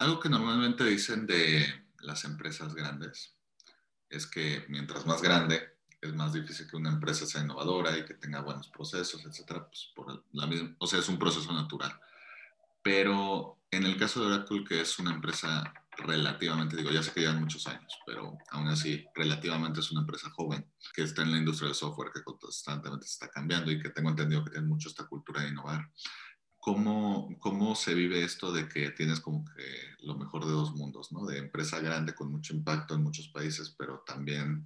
algo 0.00 0.18
que 0.18 0.28
normalmente 0.28 0.82
dicen 0.82 1.26
de 1.26 1.64
las 2.00 2.24
empresas 2.24 2.74
grandes 2.74 3.38
es 4.12 4.26
que 4.26 4.64
mientras 4.68 5.06
más 5.06 5.22
grande 5.22 5.72
es 6.00 6.14
más 6.14 6.32
difícil 6.32 6.68
que 6.68 6.76
una 6.76 6.90
empresa 6.90 7.26
sea 7.26 7.42
innovadora 7.42 7.96
y 7.96 8.04
que 8.04 8.14
tenga 8.14 8.40
buenos 8.40 8.68
procesos, 8.68 9.24
etcétera, 9.24 9.66
pues 9.66 9.92
por 9.94 10.24
la 10.32 10.46
misma, 10.46 10.74
o 10.78 10.86
sea, 10.86 10.98
es 10.98 11.08
un 11.08 11.18
proceso 11.18 11.52
natural. 11.52 11.98
Pero 12.82 13.60
en 13.70 13.84
el 13.84 13.96
caso 13.96 14.20
de 14.20 14.34
Oracle, 14.34 14.64
que 14.64 14.80
es 14.80 14.98
una 14.98 15.12
empresa 15.12 15.72
relativamente, 15.96 16.76
digo, 16.76 16.90
ya 16.90 17.02
sé 17.02 17.12
que 17.12 17.20
llevan 17.20 17.40
muchos 17.40 17.66
años, 17.68 17.98
pero 18.04 18.36
aún 18.50 18.68
así, 18.68 19.04
relativamente 19.14 19.80
es 19.80 19.92
una 19.92 20.00
empresa 20.00 20.28
joven 20.30 20.66
que 20.92 21.02
está 21.02 21.22
en 21.22 21.30
la 21.30 21.38
industria 21.38 21.68
del 21.68 21.76
software 21.76 22.10
que 22.12 22.22
constantemente 22.22 23.06
se 23.06 23.12
está 23.12 23.28
cambiando 23.28 23.70
y 23.70 23.80
que 23.80 23.90
tengo 23.90 24.10
entendido 24.10 24.44
que 24.44 24.50
tiene 24.50 24.66
mucho 24.66 24.88
esta 24.88 25.06
cultura 25.06 25.42
de 25.42 25.48
innovar. 25.48 25.88
¿Cómo, 26.62 27.28
¿Cómo 27.40 27.74
se 27.74 27.92
vive 27.92 28.22
esto 28.22 28.52
de 28.52 28.68
que 28.68 28.92
tienes 28.92 29.18
como 29.18 29.44
que 29.44 30.06
lo 30.06 30.14
mejor 30.14 30.44
de 30.44 30.52
dos 30.52 30.76
mundos, 30.76 31.10
¿no? 31.10 31.26
De 31.26 31.38
empresa 31.38 31.80
grande 31.80 32.14
con 32.14 32.30
mucho 32.30 32.54
impacto 32.54 32.94
en 32.94 33.02
muchos 33.02 33.26
países, 33.26 33.74
pero 33.76 34.04
también, 34.06 34.62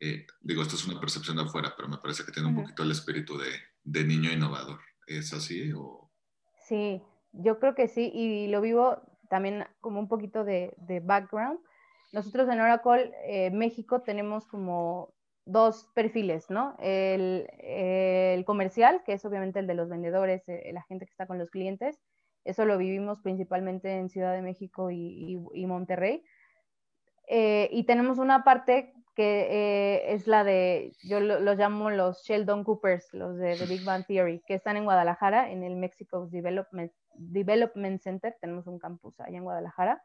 eh, 0.00 0.26
digo, 0.40 0.62
esto 0.62 0.74
es 0.74 0.84
una 0.84 0.98
percepción 0.98 1.36
de 1.36 1.44
afuera, 1.44 1.74
pero 1.76 1.88
me 1.88 1.98
parece 1.98 2.24
que 2.24 2.32
tiene 2.32 2.48
un 2.48 2.56
poquito 2.56 2.82
el 2.82 2.90
espíritu 2.90 3.38
de, 3.38 3.52
de 3.84 4.02
niño 4.02 4.32
innovador. 4.32 4.80
¿Es 5.06 5.32
así 5.32 5.72
o...? 5.72 6.10
Sí, 6.66 7.00
yo 7.30 7.60
creo 7.60 7.76
que 7.76 7.86
sí, 7.86 8.10
y 8.12 8.48
lo 8.48 8.60
vivo 8.60 9.00
también 9.30 9.64
como 9.80 10.00
un 10.00 10.08
poquito 10.08 10.42
de, 10.42 10.74
background. 11.04 11.60
Nosotros 12.12 12.48
en 12.48 12.60
Oracle 12.60 13.12
eh, 13.28 13.52
México 13.52 14.02
tenemos 14.02 14.44
como 14.48 15.11
dos 15.44 15.90
perfiles, 15.94 16.50
¿no? 16.50 16.76
El, 16.78 18.44
comercial, 18.46 19.02
que 19.04 19.14
es 19.14 19.24
obviamente 19.24 19.58
el 19.58 19.66
de 19.66 19.74
los 19.74 19.88
vendedores, 19.88 20.48
eh, 20.48 20.70
la 20.72 20.82
gente 20.82 21.06
que 21.06 21.10
está 21.10 21.26
con 21.26 21.38
los 21.38 21.50
clientes. 21.50 21.98
Eso 22.44 22.64
lo 22.64 22.78
vivimos 22.78 23.20
principalmente 23.20 23.92
en 23.92 24.08
Ciudad 24.08 24.32
de 24.32 24.42
México 24.42 24.90
y, 24.90 25.36
Monterrey. 25.66 26.24
Eh, 27.28 27.68
y 27.70 27.84
tenemos 27.84 28.18
una 28.18 28.44
parte 28.44 28.94
que 29.14 30.04
es 30.08 30.26
la 30.26 30.42
de, 30.42 30.92
yo 31.02 31.20
los 31.20 31.58
llamo 31.58 31.90
los 31.90 32.24
Sheldon 32.24 32.64
Coopers, 32.64 33.12
los 33.12 33.36
de 33.36 33.56
The 33.56 33.66
Big 33.66 33.84
Bang 33.84 34.06
Theory, 34.06 34.42
que 34.46 34.54
están 34.54 34.76
en 34.76 34.84
Guadalajara, 34.84 35.50
en 35.50 35.62
el 35.62 35.76
Mexico 35.76 36.26
Development 36.26 36.90
Development 37.14 38.00
Center, 38.00 38.36
tenemos 38.40 38.66
un 38.66 38.78
campus 38.78 39.18
allá 39.20 39.36
en 39.36 39.44
Guadalajara. 39.44 40.02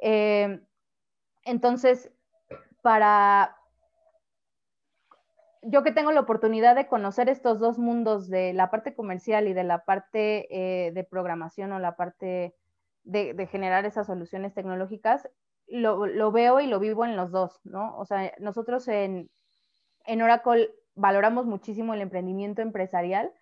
Eh, 0.00 0.60
entonces, 1.44 2.10
para 2.82 3.56
yo 5.62 5.82
que 5.82 5.92
tengo 5.92 6.12
la 6.12 6.20
oportunidad 6.20 6.74
de 6.74 6.86
conocer 6.86 7.28
estos 7.28 7.60
dos 7.60 7.78
mundos 7.78 8.28
de 8.28 8.52
la 8.52 8.70
parte 8.70 8.94
comercial 8.94 9.48
y 9.48 9.52
de 9.52 9.64
la 9.64 9.84
parte 9.84 10.46
eh, 10.50 10.92
de 10.92 11.04
programación 11.04 11.72
o 11.72 11.78
la 11.78 11.96
parte 11.96 12.54
de, 13.04 13.46
generar 13.50 13.84
esas 13.84 14.06
soluciones 14.06 14.54
tecnológicas, 14.54 15.28
lo, 15.66 16.32
veo 16.32 16.60
y 16.60 16.66
lo 16.66 16.80
vivo 16.80 17.04
en 17.04 17.16
los 17.16 17.30
dos, 17.30 17.60
¿no? 17.64 17.96
O 17.96 18.04
sea, 18.04 18.32
nosotros 18.38 18.88
en, 18.88 19.30
en 20.04 20.22
Oracle 20.22 20.70
valoramos 20.94 21.46
muchísimo 21.46 21.94
el 21.94 22.00
emprendimiento 22.00 22.62
empresarial, 22.62 23.32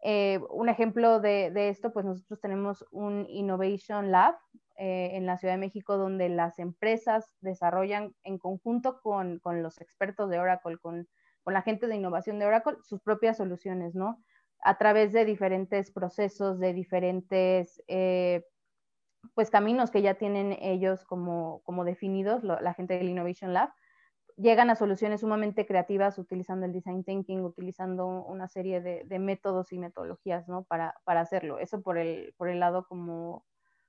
Eh, 0.00 0.38
un 0.50 0.68
ejemplo 0.68 1.18
de, 1.20 1.50
esto, 1.68 1.92
pues 1.92 2.06
nosotros 2.06 2.40
tenemos 2.40 2.84
un 2.92 3.26
Innovation 3.28 4.12
Lab 4.12 4.36
eh, 4.76 5.10
en 5.14 5.26
la 5.26 5.38
Ciudad 5.38 5.54
de 5.54 5.66
México 5.66 5.96
donde 5.96 6.28
las 6.28 6.60
empresas 6.60 7.34
desarrollan 7.40 8.14
en 8.22 8.38
conjunto 8.38 9.00
con, 9.00 9.40
los 9.44 9.80
expertos 9.80 10.30
de 10.30 10.38
Oracle, 10.38 10.78
con, 10.78 11.08
la 11.46 11.62
gente 11.62 11.86
de 11.86 11.96
innovación 11.96 12.38
de 12.38 12.46
Oracle, 12.46 12.76
sus 12.82 13.00
propias 13.00 13.36
soluciones, 13.36 13.94
¿no? 13.94 14.22
A 14.60 14.76
través 14.78 15.12
de 15.12 15.24
diferentes 15.24 15.90
procesos, 15.90 16.58
de 16.58 16.72
diferentes 16.72 17.82
eh, 17.88 18.44
pues 19.34 19.50
caminos 19.50 19.90
que 19.90 20.02
ya 20.02 20.14
tienen 20.14 20.56
ellos 20.60 21.04
como, 21.04 21.62
como 21.64 21.84
definidos, 21.84 22.42
la 22.44 22.74
gente 22.74 22.98
del 22.98 23.08
Innovation 23.08 23.52
Lab, 23.52 23.70
llegan 24.38 24.70
a 24.70 24.76
soluciones 24.76 25.20
sumamente 25.20 25.66
creativas 25.66 26.18
utilizando 26.18 26.64
el 26.64 26.72
design 26.72 27.04
thinking, 27.04 27.44
utilizando 27.44 28.06
una 28.06 28.48
serie 28.48 28.80
de, 28.80 29.18
métodos 29.18 29.72
y 29.72 29.78
metodologías, 29.78 30.48
¿no? 30.48 30.62
Para, 30.64 30.94
hacerlo. 31.06 31.58
Eso 31.58 31.82
por 31.82 31.98
el, 31.98 32.34
por 32.36 32.48
el 32.48 32.60
lado 32.60 32.86
como, 32.86 33.44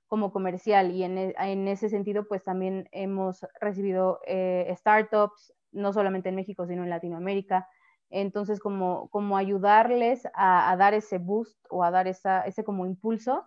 como 0.08 0.32
comercial 0.32 0.90
y 0.90 1.04
en, 1.04 1.18
en, 1.18 1.68
ese 1.68 1.88
sentido, 1.88 2.26
pues 2.26 2.42
también 2.42 2.88
hemos 2.90 3.46
recibido 3.60 4.20
eh, 4.26 4.74
startups, 4.76 5.54
no 5.72 5.92
solamente 5.92 6.28
en 6.28 6.36
México, 6.36 6.66
sino 6.66 6.82
en 6.82 6.90
Latinoamérica. 6.90 7.68
Entonces, 8.10 8.60
como, 8.60 9.08
como 9.10 9.36
ayudarles 9.36 10.26
a, 10.34 10.74
dar 10.76 10.94
ese 10.94 11.18
boost 11.18 11.58
o 11.70 11.84
a 11.84 11.90
dar 11.90 12.08
esa, 12.08 12.42
ese 12.42 12.64
como 12.64 12.86
impulso 12.86 13.44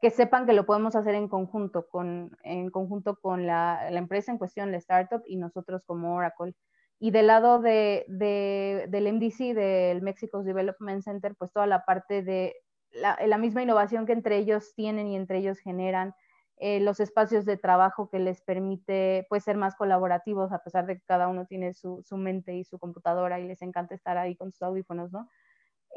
que 0.00 0.10
sepan 0.10 0.46
que 0.46 0.52
lo 0.52 0.66
podemos 0.66 0.94
hacer 0.94 1.14
en 1.14 1.28
conjunto 1.28 1.88
con, 1.88 2.36
en 2.42 2.70
conjunto 2.70 3.16
con 3.16 3.46
la, 3.46 3.88
empresa 3.90 4.30
en 4.30 4.38
cuestión, 4.38 4.70
la 4.70 4.76
startup, 4.78 5.22
y 5.26 5.36
nosotros 5.36 5.82
como 5.86 6.14
Oracle. 6.14 6.54
Y 6.98 7.10
del 7.10 7.28
lado 7.28 7.60
de, 7.60 8.04
de, 8.08 8.86
del 8.88 9.12
MDC, 9.12 9.54
del 9.54 10.02
Mexico 10.02 10.42
Development 10.42 11.02
Center, 11.02 11.34
pues 11.36 11.52
toda 11.52 11.66
la 11.66 11.84
parte 11.84 12.22
de 12.22 12.54
la, 12.92 13.38
misma 13.38 13.62
innovación 13.62 14.06
que 14.06 14.12
entre 14.12 14.38
ellos 14.38 14.74
tienen 14.74 15.08
y 15.08 15.16
entre 15.16 15.38
ellos 15.38 15.58
generan, 15.58 16.14
eh, 16.58 16.80
los 16.80 17.00
espacios 17.00 17.44
de 17.44 17.56
trabajo 17.58 18.08
que 18.08 18.18
les 18.18 18.40
permite 18.42 19.26
pues 19.28 19.44
ser 19.44 19.56
más 19.56 19.76
colaborativos, 19.76 20.52
a 20.52 20.62
pesar 20.62 20.86
de 20.86 20.96
que 20.96 21.02
cada 21.06 21.28
uno 21.28 21.46
tiene 21.46 21.74
su, 21.74 22.02
su 22.02 22.16
mente 22.16 22.54
y 22.56 22.64
su 22.64 22.78
computadora 22.78 23.40
y 23.40 23.46
les 23.46 23.62
encanta 23.62 23.94
estar 23.94 24.16
ahí 24.18 24.36
con 24.36 24.52
sus 24.52 24.62
audífonos, 24.62 25.12
¿no? 25.12 25.28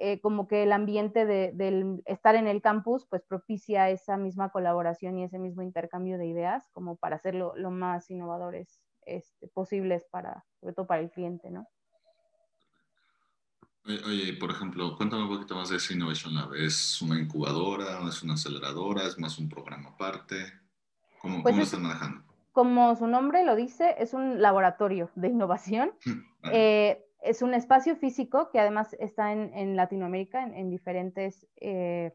Eh, 0.01 0.21
como 0.21 0.47
que 0.47 0.63
el 0.63 0.71
ambiente 0.71 1.25
de, 1.25 1.51
del 1.53 2.01
estar 2.05 2.35
en 2.35 2.47
el 2.47 2.61
campus 2.61 3.05
pues 3.09 3.23
propicia 3.25 3.89
esa 3.89 4.15
misma 4.17 4.49
colaboración 4.49 5.17
y 5.17 5.25
ese 5.25 5.39
mismo 5.39 5.61
intercambio 5.61 6.17
de 6.17 6.27
ideas 6.27 6.69
como 6.71 6.95
para 6.95 7.17
hacerlo 7.17 7.53
lo 7.57 7.69
más 7.69 8.09
innovadores 8.09 8.79
este, 9.05 9.49
posibles 9.49 10.05
para, 10.09 10.45
sobre 10.61 10.73
todo 10.73 10.87
para 10.87 11.01
el 11.01 11.11
cliente, 11.11 11.51
¿no? 11.51 11.67
Oye, 13.85 14.33
por 14.33 14.51
ejemplo, 14.51 14.95
cuéntame 14.95 15.23
un 15.23 15.29
poquito 15.29 15.55
más 15.55 15.69
de 15.69 15.77
ese 15.77 15.93
Innovation 15.93 16.35
Lab. 16.35 16.53
¿Es 16.53 17.01
una 17.01 17.19
incubadora, 17.19 17.99
es 18.07 18.21
una 18.21 18.35
aceleradora, 18.35 19.03
es 19.03 19.17
más 19.17 19.39
un 19.39 19.49
programa 19.49 19.89
aparte? 19.89 20.35
¿Cómo, 21.21 21.41
pues 21.41 21.55
lo 21.55 21.63
están 21.63 21.83
manejando? 21.83 22.23
Como 22.51 22.95
su 22.95 23.07
nombre 23.07 23.43
lo 23.43 23.55
dice, 23.55 23.95
es 23.97 24.13
un 24.13 24.41
laboratorio 24.41 25.09
de 25.15 25.29
innovación. 25.29 25.93
eh, 26.51 27.05
es 27.21 27.41
un 27.41 27.53
espacio 27.53 27.95
físico 27.95 28.49
que 28.51 28.59
además 28.59 28.95
está 28.99 29.31
en, 29.33 29.75
Latinoamérica, 29.75 30.43
en, 30.43 30.69
diferentes, 30.69 31.47
eh, 31.57 32.13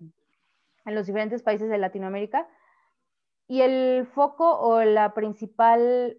en 0.85 0.95
los 0.95 1.07
diferentes 1.07 1.43
países 1.43 1.69
de 1.69 1.79
Latinoamérica. 1.79 2.49
Y 3.47 3.61
el 3.61 4.07
foco 4.07 4.59
o 4.59 4.83
la 4.83 5.13
principal 5.13 6.19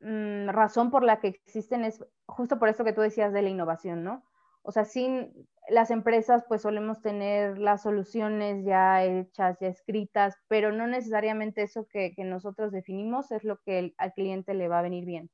mm, 0.00 0.48
razón 0.48 0.90
por 0.90 1.02
la 1.02 1.20
que 1.20 1.28
existen 1.28 1.84
es 1.84 2.04
justo 2.26 2.58
por 2.58 2.68
esto 2.68 2.84
que 2.84 2.92
tú 2.92 3.00
decías 3.00 3.32
de 3.32 3.42
la 3.42 3.48
innovación, 3.48 4.04
¿no? 4.04 4.22
O 4.66 4.72
sea, 4.72 4.86
sin 4.86 5.30
las 5.68 5.90
empresas 5.90 6.44
pues 6.48 6.62
solemos 6.62 7.02
tener 7.02 7.58
las 7.58 7.82
soluciones 7.82 8.64
ya 8.64 9.04
hechas, 9.04 9.58
ya 9.60 9.68
escritas, 9.68 10.36
pero 10.48 10.72
no 10.72 10.86
necesariamente 10.86 11.62
eso 11.62 11.86
que, 11.86 12.14
nosotros 12.18 12.72
definimos 12.72 13.30
es 13.30 13.44
lo 13.44 13.58
que 13.60 13.94
al 13.98 14.12
cliente 14.14 14.54
le 14.54 14.68
va 14.68 14.78
a 14.78 14.82
venir 14.82 15.04
bien. 15.04 15.30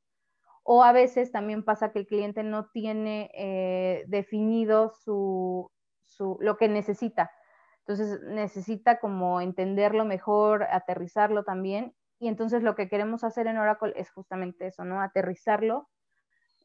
O 0.64 0.82
a 0.82 0.92
veces 0.92 1.30
también 1.30 1.64
pasa 1.64 1.92
que 1.92 2.00
el 2.00 2.06
cliente 2.06 2.42
no 2.42 2.70
tiene 2.70 3.30
eh, 3.34 4.04
definido 4.08 4.90
su, 4.90 5.70
lo 6.40 6.56
que 6.56 6.68
necesita. 6.68 7.30
Entonces 7.86 8.20
necesita 8.22 8.98
como 8.98 9.40
entenderlo 9.40 10.04
mejor, 10.04 10.64
aterrizarlo 10.64 11.44
también. 11.44 11.94
Y 12.18 12.28
entonces 12.28 12.62
lo 12.62 12.74
que 12.74 12.88
queremos 12.88 13.24
hacer 13.24 13.46
en 13.46 13.58
Oracle 13.58 13.94
es 13.96 14.10
justamente 14.10 14.66
eso, 14.66 14.84
¿no? 14.84 15.00
Aterrizarlo 15.00 15.88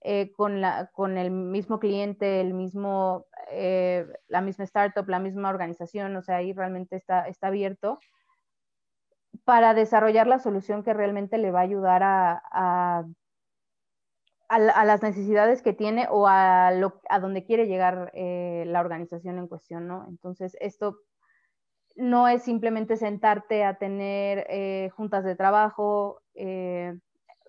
eh, 0.06 0.32
con, 0.32 0.62
la, 0.62 0.90
con 0.94 1.18
el 1.18 1.32
mismo 1.32 1.80
cliente, 1.80 2.42
el 2.42 2.54
mismo, 2.54 3.26
eh, 3.52 4.06
la 4.28 4.42
misma 4.42 4.64
startup, 4.66 5.08
la 5.10 5.20
misma 5.20 5.50
organización, 5.50 6.16
o 6.16 6.22
sea, 6.22 6.38
ahí 6.38 6.54
realmente 6.54 6.96
está, 6.96 7.28
está 7.28 7.48
abierto 7.48 8.00
para 9.44 9.74
desarrollar 9.74 10.28
la 10.28 10.40
solución 10.40 10.84
que 10.84 10.94
realmente 10.94 11.38
le 11.38 11.52
va 11.52 11.60
a 11.60 11.64
ayudar 11.64 12.02
a 12.04 13.06
a, 14.48 14.86
las 14.86 15.02
necesidades 15.02 15.62
que 15.62 15.74
tiene 15.74 16.08
o 16.10 16.28
a, 16.28 16.72
lo, 16.72 17.02
a 17.10 17.20
donde 17.20 17.44
quiere 17.44 17.68
llegar 17.68 18.12
eh, 18.14 18.64
la 18.68 18.80
organización 18.80 19.38
en 19.38 19.48
cuestión, 19.48 19.88
¿no? 19.88 20.06
Entonces, 20.08 20.56
esto 20.60 21.00
no 21.96 22.28
es 22.28 22.44
simplemente 22.44 22.98
sentarte 22.98 23.64
a 23.64 23.78
tener 23.78 24.46
eh, 24.50 24.90
juntas 24.96 25.24
de 25.24 25.36
trabajo, 25.36 26.22
eh, 26.34 26.94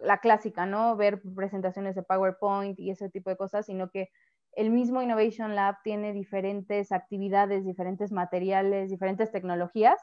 la 0.03 0.19
clásica, 0.19 0.67
¿no? 0.67 0.97
Ver 0.97 1.23
presentaciones 1.35 1.95
de 1.95 2.03
PowerPoint 2.03 2.79
y 2.79 2.91
ese 2.91 3.11
tipo 3.11 3.31
de 3.31 3.37
cosas, 3.37 3.67
sino 3.67 3.91
que 3.91 4.11
el 4.53 4.71
mismo 4.71 5.03
Innovation 5.03 5.55
Lab 5.55 5.77
tiene 5.83 6.13
diferentes 6.13 6.93
actividades, 6.93 7.65
diferentes 7.65 8.13
materiales, 8.13 8.91
diferentes 8.91 9.31
tecnologías 9.31 10.01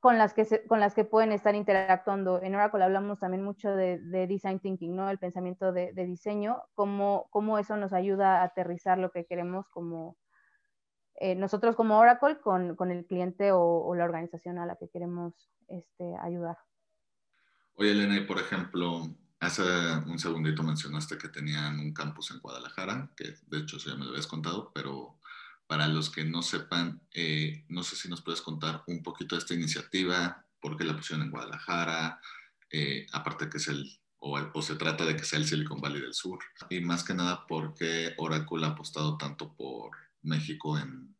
con 0.00 0.16
las 0.16 0.32
que, 0.32 0.66
con 0.66 0.80
las 0.80 0.94
que 0.94 1.04
pueden 1.04 1.32
estar 1.32 1.54
interactuando. 1.54 2.42
En 2.42 2.54
Oracle 2.54 2.82
hablamos 2.82 3.18
también 3.18 3.44
mucho 3.44 3.74
de, 3.74 3.98
design 4.26 4.58
thinking, 4.58 4.96
¿no? 4.96 5.10
El 5.10 5.18
pensamiento 5.18 5.72
de, 5.72 5.92
diseño, 5.92 6.62
cómo, 6.74 7.28
cómo, 7.30 7.58
eso 7.58 7.76
nos 7.76 7.92
ayuda 7.92 8.40
a 8.40 8.44
aterrizar 8.44 8.98
lo 8.98 9.10
que 9.10 9.26
queremos 9.26 9.68
como 9.68 10.16
eh, 11.16 11.34
nosotros 11.34 11.76
como 11.76 11.98
Oracle 11.98 12.40
con, 12.40 12.76
con 12.76 12.90
el 12.90 13.06
cliente 13.06 13.52
o, 13.52 13.94
la 13.94 14.04
organización 14.04 14.58
a 14.58 14.64
la 14.64 14.76
que 14.76 14.88
queremos 14.88 15.50
este, 15.68 16.16
ayudar. 16.22 16.56
Oye, 17.80 17.92
Elena, 17.92 18.14
y 18.18 18.26
por 18.26 18.38
ejemplo, 18.38 19.16
hace 19.40 19.62
un 20.04 20.18
segundito 20.18 20.62
mencionaste 20.62 21.16
que 21.16 21.28
tenían 21.30 21.80
un 21.80 21.94
campus 21.94 22.30
en 22.30 22.38
Guadalajara, 22.38 23.10
que 23.16 23.36
de 23.46 23.58
hecho 23.58 23.78
eso 23.78 23.88
ya 23.88 23.96
me 23.96 24.04
lo 24.04 24.10
habías 24.10 24.26
contado, 24.26 24.70
pero 24.74 25.18
para 25.66 25.88
los 25.88 26.10
que 26.10 26.22
no 26.22 26.42
sepan, 26.42 27.00
eh, 27.14 27.64
no 27.70 27.82
sé 27.82 27.96
si 27.96 28.10
nos 28.10 28.20
puedes 28.20 28.42
contar 28.42 28.84
un 28.86 29.02
poquito 29.02 29.34
de 29.34 29.38
esta 29.38 29.54
iniciativa, 29.54 30.44
por 30.60 30.76
qué 30.76 30.84
la 30.84 30.94
pusieron 30.94 31.24
en 31.24 31.30
Guadalajara, 31.30 32.20
eh, 32.70 33.06
aparte 33.12 33.48
que 33.48 33.56
es 33.56 33.68
el, 33.68 33.98
o, 34.18 34.38
o, 34.38 34.60
se 34.60 34.76
trata 34.76 35.06
de 35.06 35.16
que 35.16 35.24
sea 35.24 35.38
el 35.38 35.46
Silicon 35.46 35.80
Valley 35.80 36.02
del 36.02 36.12
Sur, 36.12 36.40
y 36.68 36.80
más 36.80 37.02
que 37.02 37.14
nada 37.14 37.46
por 37.46 37.72
qué 37.72 38.12
Oracle 38.18 38.66
ha 38.66 38.70
apostado 38.72 39.16
tanto 39.16 39.54
por 39.56 39.92
México 40.20 40.78
en 40.78 41.16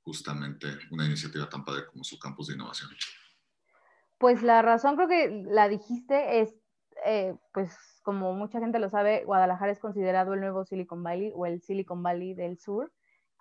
justamente 0.00 0.68
una 0.90 1.04
iniciativa 1.04 1.50
tan 1.50 1.66
padre 1.66 1.84
como 1.84 2.02
su 2.02 2.18
campus 2.18 2.46
de 2.46 2.54
innovación. 2.54 2.88
Pues 4.22 4.42
la 4.42 4.62
razón 4.62 4.96
creo 4.96 5.08
que 5.08 5.44
la 5.44 5.68
dijiste 5.68 6.40
es, 6.40 6.54
eh, 7.04 7.36
pues 7.52 7.76
como 8.02 8.32
mucha 8.32 8.58
gente 8.58 8.78
lo 8.78 8.88
sabe, 8.88 9.24
Guadalajara 9.26 9.70
es 9.70 9.80
considerado 9.80 10.32
el 10.32 10.40
nuevo 10.40 10.64
Silicon 10.64 11.02
Valley 11.02 11.30
o 11.34 11.44
el 11.44 11.60
Silicon 11.60 12.02
Valley 12.02 12.32
del 12.32 12.58
Sur 12.58 12.90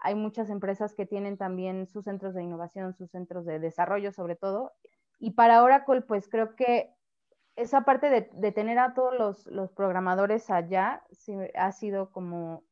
hay 0.02 0.16
muchas 0.16 0.50
empresas 0.50 0.96
que 0.96 1.06
tienen 1.06 1.38
también 1.38 1.88
sus 1.88 2.06
centros 2.06 2.34
de 2.34 2.44
innovación, 2.44 2.96
sus 2.96 3.12
centros 3.12 3.46
de 3.46 3.60
desarrollo 3.60 4.12
sobre 4.12 4.36
todo. 4.36 4.74
Y 5.20 5.32
para 5.32 5.64
Oracle, 5.64 6.02
pues 6.02 6.28
creo 6.28 6.56
que 6.56 6.92
esa 7.56 7.82
parte 7.82 8.10
de, 8.10 8.52
tener 8.52 8.80
a 8.80 8.96
todos 8.96 9.46
los, 9.46 9.72
programadores 9.74 10.50
allá 10.50 11.04
ha 11.56 11.72
sido 11.72 12.12
como, 12.12 12.64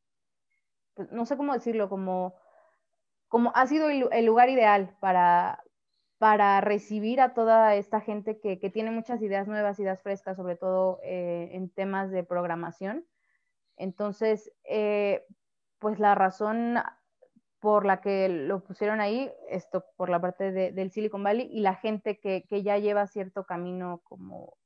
pues, 0.95 1.11
no 1.11 1.27
sé 1.27 1.37
cómo 1.37 1.53
decirlo, 1.53 1.87
como, 1.87 2.33
como 3.27 3.51
ha 3.53 3.67
sido 3.67 3.89
el, 3.89 4.25
lugar 4.25 4.49
ideal 4.49 4.97
para, 4.99 5.61
para 6.19 6.59
recibir 6.59 7.21
a 7.21 7.33
toda 7.33 7.75
esta 7.75 8.01
gente 8.01 8.39
que, 8.39 8.57
tiene 8.69 8.91
muchas 8.91 9.21
ideas 9.21 9.47
nuevas, 9.47 9.79
ideas 9.79 10.01
frescas, 10.03 10.35
sobre 10.35 10.57
todo 10.57 10.99
eh, 11.01 11.49
en 11.53 11.69
temas 11.69 12.11
de 12.11 12.23
programación. 12.23 13.05
Entonces, 13.77 14.51
eh, 14.65 15.25
pues 15.79 15.97
la 15.97 16.15
razón 16.15 16.75
por 17.59 17.85
la 17.85 18.01
que 18.01 18.27
lo 18.27 18.61
pusieron 18.63 18.99
ahí, 18.99 19.31
esto 19.49 19.85
por 19.95 20.09
la 20.09 20.19
parte 20.19 20.51
del 20.51 20.91
Silicon 20.91 21.23
Valley 21.23 21.49
y 21.51 21.61
la 21.61 21.75
gente 21.75 22.19
que, 22.19 22.43
ya 22.63 22.77
lleva 22.77 23.07
cierto 23.07 23.45
camino 23.45 24.01
como 24.03 24.57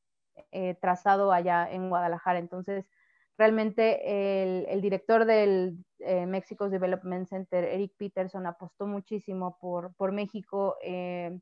eh, 0.52 0.76
trazado 0.82 1.32
allá 1.32 1.72
en 1.72 1.90
Guadalajara. 1.90 2.40
Entonces, 2.40 2.86
realmente 3.38 4.66
el, 4.74 4.82
director 4.82 5.26
del 5.26 5.78
eh, 6.00 6.26
Mexico's 6.26 6.72
Development 6.72 7.28
Center, 7.28 7.64
Eric 7.64 7.94
Peterson, 7.98 8.46
apostó 8.46 8.86
muchísimo 8.86 9.58
por, 9.60 9.94
por 9.96 10.12
México, 10.12 10.78
eh, 10.84 11.40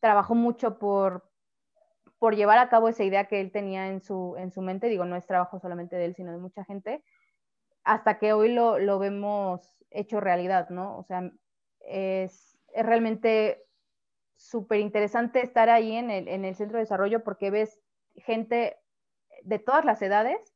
trabajó 0.00 0.34
mucho 0.34 0.78
por, 0.78 1.30
por 2.18 2.34
llevar 2.34 2.58
a 2.58 2.68
cabo 2.68 2.88
esa 2.88 3.04
idea 3.04 3.26
que 3.26 3.40
él 3.40 3.52
tenía 3.52 3.88
en 3.88 4.02
su, 4.02 4.34
en 4.38 4.50
su 4.50 4.60
mente, 4.60 4.88
digo, 4.88 5.04
no 5.04 5.16
es 5.16 5.26
trabajo 5.26 5.60
solamente 5.60 5.96
de 5.96 6.06
él, 6.06 6.14
sino 6.14 6.32
de 6.32 6.38
mucha 6.38 6.64
gente, 6.64 7.04
hasta 7.84 8.18
que 8.18 8.32
hoy 8.32 8.52
lo, 8.52 8.78
lo 8.78 8.98
vemos 8.98 9.76
hecho 9.90 10.20
realidad, 10.20 10.68
¿no? 10.70 10.98
O 10.98 11.02
sea, 11.04 11.30
es, 11.80 12.58
es 12.72 12.86
realmente 12.86 13.62
súper 14.36 14.80
interesante 14.80 15.42
estar 15.42 15.68
ahí 15.68 15.92
en 15.92 16.10
el, 16.10 16.28
en 16.28 16.44
el 16.44 16.54
centro 16.54 16.78
de 16.78 16.84
desarrollo 16.84 17.22
porque 17.22 17.50
ves 17.50 17.78
gente 18.16 18.76
de 19.42 19.58
todas 19.58 19.84
las 19.84 20.00
edades. 20.02 20.54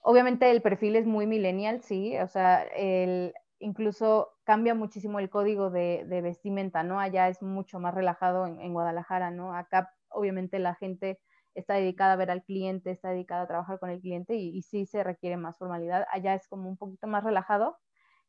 Obviamente 0.00 0.50
el 0.50 0.62
perfil 0.62 0.96
es 0.96 1.06
muy 1.06 1.26
millennial, 1.26 1.82
sí, 1.82 2.16
o 2.18 2.26
sea, 2.28 2.62
el, 2.62 3.34
incluso 3.58 4.30
cambia 4.44 4.74
muchísimo 4.74 5.18
el 5.18 5.28
código 5.28 5.70
de, 5.70 6.04
vestimenta, 6.22 6.82
¿no? 6.82 7.00
Allá 7.00 7.28
es 7.28 7.42
mucho 7.42 7.78
más 7.80 7.94
relajado 7.94 8.46
en, 8.46 8.60
en, 8.60 8.72
Guadalajara, 8.72 9.30
¿no? 9.30 9.54
Acá 9.54 9.92
obviamente 10.08 10.58
la 10.58 10.74
gente 10.74 11.20
está 11.54 11.74
dedicada 11.74 12.14
a 12.14 12.16
ver 12.16 12.30
al 12.30 12.42
cliente, 12.44 12.90
está 12.90 13.10
dedicada 13.10 13.42
a 13.42 13.46
trabajar 13.46 13.78
con 13.78 13.90
el 13.90 14.00
cliente 14.00 14.36
y, 14.36 14.56
y 14.56 14.62
sí 14.62 14.86
se 14.86 15.04
requiere 15.04 15.36
más 15.36 15.58
formalidad. 15.58 16.06
Allá 16.10 16.34
es 16.34 16.48
como 16.48 16.68
un 16.68 16.76
poquito 16.78 17.06
más 17.06 17.24
relajado, 17.24 17.76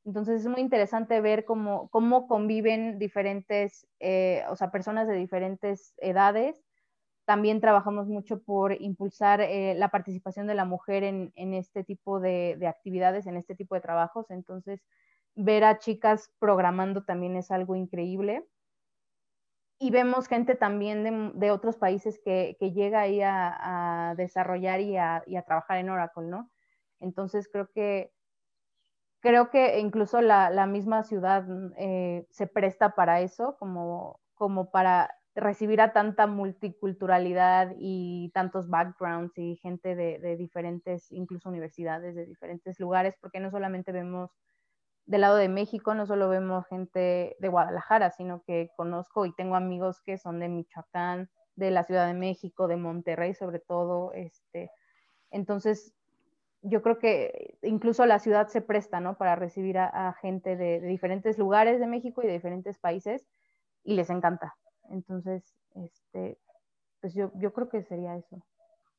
entonces 0.04 0.42
es 0.42 0.48
muy 0.48 0.62
interesante 0.62 1.22
ver 1.22 1.46
cómo, 1.46 1.90
cómo 1.90 2.28
conviven 2.28 2.98
diferentes, 2.98 3.88
eh, 4.00 4.44
o 4.50 4.56
sea, 4.56 4.72
personas 4.72 5.08
de 5.08 5.16
diferentes 5.16 5.94
edades. 5.98 6.60
También 7.26 7.62
trabajamos 7.62 8.08
mucho 8.08 8.42
por 8.42 8.80
impulsar 8.82 9.42
eh, 9.42 9.76
la 9.76 9.90
participación 9.90 10.48
de 10.48 10.56
la 10.56 10.66
mujer 10.66 11.04
en, 11.04 11.32
en 11.36 11.54
este 11.54 11.84
tipo 11.84 12.20
de, 12.20 12.56
de, 12.60 12.68
actividades, 12.68 13.28
en 13.28 13.38
este 13.38 13.56
tipo 13.56 13.76
de 13.76 13.82
trabajos. 13.82 14.32
Entonces, 14.32 14.82
ver 15.36 15.64
a 15.64 15.78
chicas 15.78 16.32
programando 16.40 17.04
también 17.04 17.36
es 17.36 17.52
algo 17.52 17.76
increíble. 17.76 18.46
Y 19.80 19.92
vemos 19.92 20.28
gente 20.28 20.56
también 20.56 21.04
de, 21.04 21.32
de 21.36 21.52
otros 21.52 21.78
países 21.78 22.20
que, 22.24 22.58
que 22.60 22.72
llega 22.72 23.02
ahí 23.02 23.22
a, 23.22 24.10
a 24.10 24.16
desarrollar 24.16 24.80
y 24.82 24.98
a, 24.98 25.18
a 25.18 25.42
trabajar 25.44 25.78
en 25.78 25.90
Oracle, 25.90 26.28
¿no? 26.28 26.52
Entonces, 27.00 27.50
creo 27.52 27.72
que 27.72 28.12
creo 29.22 29.50
que 29.50 29.80
incluso 29.80 30.22
la, 30.22 30.50
la 30.50 30.66
misma 30.66 31.04
ciudad 31.04 31.46
eh, 31.78 32.26
se 32.32 32.48
presta 32.48 32.96
para 32.96 33.22
eso, 33.22 33.56
como, 33.58 34.20
como 34.34 34.72
para 34.72 35.16
recibir 35.36 35.80
a 35.80 35.94
tanta 35.94 36.28
multiculturalidad 36.28 37.74
y 37.78 38.32
tantos 38.34 38.70
backgrounds 38.70 39.38
y 39.38 39.56
gente 39.58 39.96
de, 39.96 40.36
diferentes, 40.36 41.12
incluso 41.12 41.50
universidades 41.50 42.16
de 42.16 42.26
diferentes 42.26 42.80
lugares, 42.80 43.16
porque 43.22 43.40
no 43.40 43.50
solamente 43.50 43.92
vemos 43.92 44.32
del 45.06 45.22
lado 45.22 45.38
de 45.38 45.50
México, 45.50 45.94
no 45.96 46.06
solo 46.06 46.30
vemos 46.30 46.68
gente 46.68 47.36
de 47.40 47.48
Guadalajara, 47.48 48.12
sino 48.12 48.44
que 48.44 48.72
conozco 48.76 49.26
y 49.26 49.34
tengo 49.34 49.56
amigos 49.56 50.02
que 50.02 50.18
son 50.18 50.40
de 50.40 50.50
Michoacán, 50.50 51.30
de 51.56 51.72
la 51.72 51.84
Ciudad 51.84 52.08
de 52.08 52.14
México, 52.14 52.68
de 52.68 52.78
Monterrey 52.78 53.34
sobre 53.34 53.60
todo, 53.60 54.14
este, 54.14 54.72
entonces 55.32 55.94
yo 56.62 56.82
creo 56.82 57.00
que 57.00 57.58
incluso 57.64 58.06
la 58.06 58.20
ciudad 58.20 58.48
se 58.48 58.62
presta, 58.62 59.00
¿no? 59.00 59.18
Para 59.18 59.36
recibir 59.36 59.80
a, 59.80 60.10
a 60.10 60.14
gente 60.14 60.56
de, 60.56 60.80
de, 60.80 60.88
diferentes 60.88 61.38
lugares 61.40 61.80
de 61.80 61.88
México 61.88 62.22
y 62.22 62.28
de 62.28 62.34
diferentes 62.34 62.78
países 62.78 63.28
y 63.84 63.96
les 63.96 64.12
encanta. 64.12 64.56
Entonces, 64.92 65.44
este, 65.76 66.38
pues 67.00 67.14
yo, 67.14 67.32
yo 67.36 67.54
creo 67.54 67.70
que 67.70 67.84
sería 67.84 68.18
eso. 68.18 68.46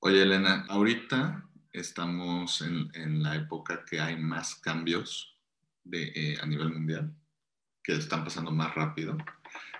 Oye, 0.00 0.22
Elena, 0.22 0.66
ahorita 0.68 1.48
estamos 1.72 2.60
en, 2.62 2.90
en 2.94 3.22
la 3.22 3.36
época 3.36 3.84
que 3.88 4.00
hay 4.00 4.16
más 4.16 4.56
cambios 4.56 5.38
de, 5.84 6.12
eh, 6.14 6.38
a 6.40 6.46
nivel 6.46 6.72
mundial, 6.72 7.14
que 7.82 7.92
están 7.92 8.24
pasando 8.24 8.50
más 8.50 8.74
rápido 8.74 9.16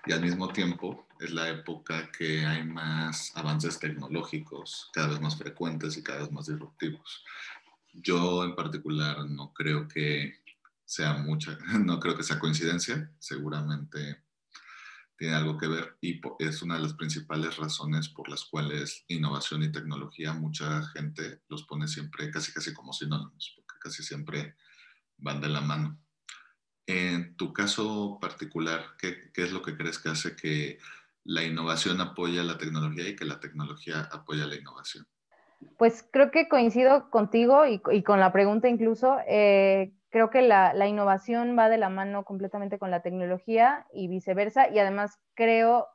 y 0.06 0.12
al 0.12 0.20
mismo 0.20 0.48
tiempo 0.48 1.06
es 1.20 1.30
la 1.32 1.48
época 1.48 2.10
que 2.10 2.44
hay 2.44 2.64
más 2.64 3.32
avances 3.36 3.78
tecnológicos, 3.78 4.90
cada 4.92 5.08
vez 5.08 5.20
más 5.20 5.36
frecuentes 5.36 5.96
y 5.96 6.02
cada 6.02 6.20
vez 6.20 6.32
más 6.32 6.46
disruptivos. 6.46 7.24
Yo 7.92 8.44
en 8.44 8.56
particular 8.56 9.24
no 9.28 9.52
creo 9.52 9.86
que 9.86 10.40
sea 10.84 11.14
mucha, 11.14 11.56
no 11.84 12.00
creo 12.00 12.16
que 12.16 12.24
sea 12.24 12.38
coincidencia, 12.38 13.10
seguramente 13.18 14.22
tiene 15.22 15.36
algo 15.36 15.56
que 15.56 15.68
ver 15.68 15.96
y 16.00 16.20
es 16.40 16.62
una 16.62 16.74
de 16.74 16.80
las 16.80 16.94
principales 16.94 17.56
razones 17.56 18.08
por 18.08 18.28
las 18.28 18.44
cuales 18.44 19.04
innovación 19.06 19.62
y 19.62 19.70
tecnología 19.70 20.32
mucha 20.32 20.82
gente 20.88 21.42
los 21.46 21.62
pone 21.62 21.86
siempre 21.86 22.28
casi 22.32 22.52
casi 22.52 22.74
como 22.74 22.92
sinónimos, 22.92 23.52
porque 23.54 23.78
casi 23.80 24.02
siempre 24.02 24.56
van 25.18 25.40
de 25.40 25.48
la 25.48 25.60
mano. 25.60 25.96
En 26.88 27.36
tu 27.36 27.52
caso 27.52 28.18
particular, 28.20 28.96
¿qué, 28.98 29.30
qué 29.32 29.44
es 29.44 29.52
lo 29.52 29.62
que 29.62 29.76
crees 29.76 30.00
que 30.00 30.08
hace 30.08 30.34
que 30.34 30.78
la 31.22 31.44
innovación 31.44 32.00
apoya 32.00 32.42
la 32.42 32.58
tecnología 32.58 33.08
y 33.08 33.14
que 33.14 33.24
la 33.24 33.38
tecnología 33.38 34.08
apoya 34.10 34.48
la 34.48 34.56
innovación? 34.56 35.06
Pues 35.78 36.04
creo 36.12 36.32
que 36.32 36.48
coincido 36.48 37.10
contigo 37.10 37.64
y, 37.64 37.80
y 37.92 38.02
con 38.02 38.18
la 38.18 38.32
pregunta 38.32 38.68
incluso. 38.68 39.18
Eh, 39.28 39.92
creo 40.12 40.30
que 40.30 40.42
la, 40.42 40.72
la, 40.74 40.86
innovación 40.86 41.58
va 41.58 41.68
de 41.68 41.78
la 41.78 41.88
mano 41.88 42.24
completamente 42.24 42.78
con 42.78 42.92
la 42.92 43.02
tecnología 43.02 43.86
y 43.92 44.06
viceversa. 44.06 44.68
Y 44.68 44.78
además 44.78 45.18
creo 45.34 45.88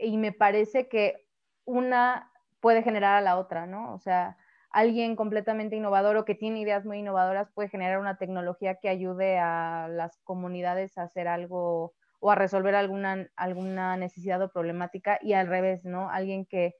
y 0.00 0.16
me 0.16 0.32
parece 0.32 0.88
que 0.88 1.26
una 1.64 2.32
puede 2.60 2.82
generar 2.82 3.16
a 3.16 3.20
la 3.20 3.38
otra, 3.38 3.66
¿no? 3.66 3.94
O 3.94 3.98
sea, 3.98 4.36
alguien 4.70 5.16
completamente 5.16 5.76
innovador 5.76 6.16
o 6.16 6.24
que 6.24 6.34
tiene 6.34 6.60
ideas 6.60 6.84
muy 6.84 6.98
innovadoras 6.98 7.50
puede 7.54 7.68
generar 7.68 7.98
una 8.00 8.16
tecnología 8.18 8.76
que 8.76 8.88
ayude 8.88 9.38
a 9.38 9.88
las 9.88 10.18
comunidades 10.24 10.98
a 10.98 11.02
hacer 11.02 11.28
algo 11.28 11.94
o 12.20 12.30
a 12.30 12.34
resolver 12.34 12.74
alguna, 12.74 13.28
alguna 13.36 13.96
necesidad 13.96 14.42
o 14.42 14.50
problemática 14.50 15.18
y 15.22 15.34
al 15.34 15.46
revés, 15.46 15.84
¿no? 15.84 16.10
Alguien 16.10 16.46
que 16.46 16.74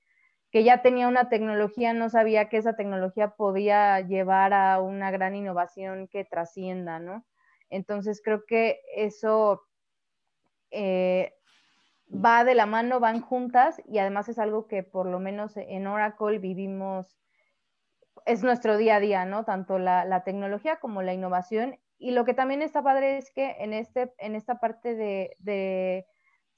que 0.50 0.64
ya 0.64 0.82
tenía 0.82 1.08
una 1.08 1.28
tecnología, 1.28 1.92
no 1.92 2.08
sabía 2.08 2.48
que 2.48 2.56
esa 2.56 2.74
tecnología 2.74 3.30
podía 3.36 4.00
llevar 4.00 4.54
a 4.54 4.80
una 4.80 5.10
gran 5.10 5.34
innovación 5.34 6.08
que 6.08 6.24
trascienda, 6.24 6.98
¿no? 6.98 7.26
Entonces 7.70 8.22
creo 8.24 8.44
que 8.46 8.80
eso 8.96 9.62
eh, 10.70 11.34
va 12.12 12.44
de 12.44 12.54
la 12.54 12.66
mano, 12.66 13.00
van 13.00 13.20
juntas 13.20 13.82
y 13.86 13.98
además 13.98 14.28
es 14.28 14.38
algo 14.38 14.66
que 14.66 14.82
por 14.82 15.06
lo 15.06 15.20
menos 15.20 15.56
en 15.56 15.86
Oracle 15.86 16.38
vivimos, 16.38 17.18
es 18.24 18.42
nuestro 18.42 18.78
día 18.78 18.96
a 18.96 19.00
día, 19.00 19.24
¿no? 19.26 19.44
Tanto 19.44 19.78
la, 19.78 20.06
la 20.06 20.24
tecnología 20.24 20.76
como 20.76 21.02
la 21.02 21.12
innovación. 21.12 21.78
Y 21.98 22.12
lo 22.12 22.24
que 22.24 22.32
también 22.32 22.62
está 22.62 22.82
padre 22.82 23.18
es 23.18 23.30
que 23.32 23.56
en, 23.58 23.74
este, 23.74 24.14
en 24.18 24.34
esta 24.34 24.60
parte 24.60 24.94
de, 24.94 25.36
de 25.40 26.06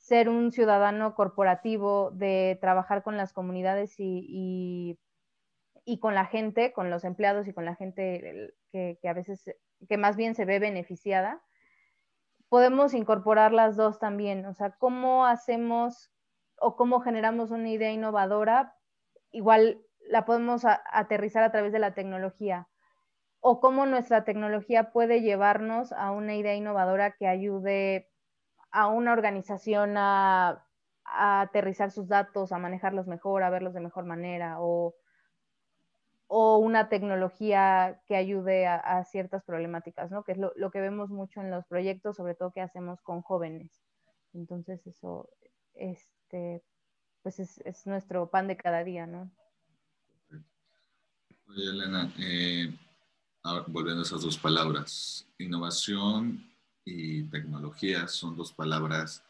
ser 0.01 0.31
un 0.31 0.51
ciudadano 0.51 1.15
corporativo, 1.15 2.11
de 2.11 2.59
trabajar 2.61 3.03
con 3.03 3.19
las 3.19 3.35
comunidades 3.35 3.95
y, 3.99 4.99
y, 5.85 6.01
con 6.01 6.15
la 6.15 6.25
gente, 6.25 6.73
con 6.73 6.91
los 6.91 7.05
empleados 7.05 7.47
y 7.47 7.53
con 7.53 7.67
la 7.67 7.77
gente 7.77 8.55
que, 8.73 8.99
a 9.09 9.13
veces, 9.13 9.55
que 9.89 9.99
más 9.99 10.17
bien 10.17 10.35
se 10.35 10.47
ve 10.47 10.59
beneficiada, 10.59 11.43
podemos 12.49 12.95
incorporar 12.95 13.53
las 13.53 13.77
dos 13.77 13.99
también. 13.99 14.47
O 14.47 14.55
sea, 14.55 14.71
cómo 14.71 15.27
hacemos 15.27 16.11
o 16.59 16.77
cómo 16.77 17.01
generamos 17.01 17.51
una 17.51 17.69
idea 17.69 17.93
innovadora, 17.93 18.75
igual 19.33 19.83
la 20.09 20.25
podemos 20.25 20.63
aterrizar 20.65 21.43
a 21.43 21.53
través 21.53 21.73
de 21.73 21.79
la 21.79 21.93
tecnología. 21.95 22.69
O 23.41 23.61
cómo 23.61 23.85
nuestra 23.85 24.25
tecnología 24.25 24.93
puede 24.93 25.21
llevarnos 25.21 25.93
a 25.93 26.11
una 26.11 26.35
idea 26.37 26.55
innovadora 26.55 27.13
que 27.13 27.27
ayude 27.27 28.10
a 28.71 28.89
una 28.89 29.13
organización 29.13 29.97
a, 29.97 30.67
aterrizar 31.05 31.91
sus 31.91 32.07
datos, 32.07 32.53
a 32.53 32.59
manejarlos 32.59 33.09
mejor, 33.09 33.43
a 33.43 33.51
verlos 33.51 33.75
de 33.75 33.81
mejor 33.81 34.05
manera, 34.05 34.61
o, 34.61 34.95
o 36.29 36.59
una 36.59 36.89
tecnología 36.89 38.01
que 38.07 38.15
ayude 38.15 38.69
a, 38.69 39.05
ciertas 39.05 39.43
problemáticas, 39.45 40.13
¿no? 40.13 40.23
Que 40.23 40.33
es 40.33 40.39
lo, 40.39 40.53
lo, 40.55 40.71
que 40.71 40.81
vemos 40.81 41.11
mucho 41.11 41.41
en 41.41 41.51
los 41.51 41.67
proyectos, 41.67 42.17
sobre 42.17 42.37
todo 42.37 42.53
que 42.53 42.61
hacemos 42.61 43.01
con 43.03 43.23
jóvenes. 43.23 43.83
Entonces, 44.35 44.87
eso, 44.87 45.29
este, 45.75 46.63
pues 47.23 47.41
es, 47.41 47.59
es 47.65 47.87
nuestro 47.87 48.31
pan 48.31 48.47
de 48.47 48.57
cada 48.57 48.85
día, 48.85 49.07
¿no? 49.07 49.33
Oye, 51.49 51.71
Elena, 51.71 52.13
eh, 52.21 52.73
ahora, 53.43 53.65
volviendo 53.67 54.03
a 54.03 54.05
esas 54.05 54.23
dos 54.23 54.39
palabras, 54.39 55.27
innovación 55.39 56.50
y 56.91 57.23
tecnología 57.25 58.09
son 58.09 58.37
dos 58.37 58.53
palabras 58.53 59.23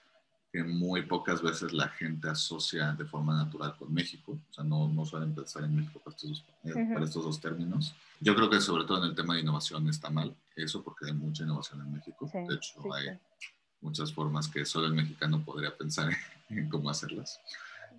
que 0.53 0.65
muy 0.65 1.03
pocas 1.03 1.43
veces 1.43 1.73
la 1.73 1.89
gente 1.89 2.29
asocia 2.29 2.93
de 2.93 3.05
forma 3.05 3.37
natural 3.37 3.77
con 3.77 3.93
México. 3.93 4.37
O 4.51 4.53
sea, 4.53 4.65
no, 4.65 4.89
no 4.89 5.05
suelen 5.05 5.35
pensar 5.35 5.63
en 5.63 5.77
México 5.77 6.01
para 6.01 6.17
estos, 6.17 6.31
dos, 6.31 6.45
uh 6.65 6.69
-huh. 6.69 6.95
para 6.95 7.05
estos, 7.05 7.25
dos, 7.25 7.41
términos. 7.41 7.95
Yo 8.19 8.35
creo 8.35 8.51
que 8.51 8.61
sobre 8.61 8.85
todo 8.85 9.05
en 9.05 9.11
el 9.11 9.15
tema 9.15 9.35
de 9.35 9.43
innovación 9.43 9.89
está 9.89 10.11
mal 10.11 10.35
eso, 10.57 10.83
porque 10.83 11.07
hay 11.07 11.13
mucha 11.13 11.45
innovación 11.45 11.81
en 11.83 11.93
México. 11.93 12.29
Sí, 12.33 12.39
de 12.39 12.55
hecho, 12.55 12.83
sí, 12.83 12.89
hay 12.93 13.15
sí. 13.15 13.49
muchas 13.81 14.13
formas 14.13 14.49
que 14.49 14.65
solo 14.65 14.87
el 14.87 14.95
mexicano 14.95 15.45
podría 15.45 15.77
pensar 15.77 16.11
en 16.49 16.69
cómo 16.69 16.91
hacerlas. 16.91 17.39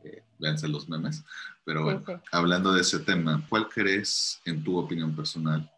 Eh, 0.04 0.24
véanse 0.40 0.68
los 0.68 0.90
memes. 0.90 1.24
Pero 1.64 1.84
bueno, 1.84 2.04
hablando 2.32 2.74
de 2.74 2.82
ese 2.82 3.00
tema, 3.00 3.46
¿cuál 3.48 3.70
crees, 3.70 4.42
en 4.44 4.64
tu 4.64 4.78
opinión 4.78 5.16
personal, 5.16 5.72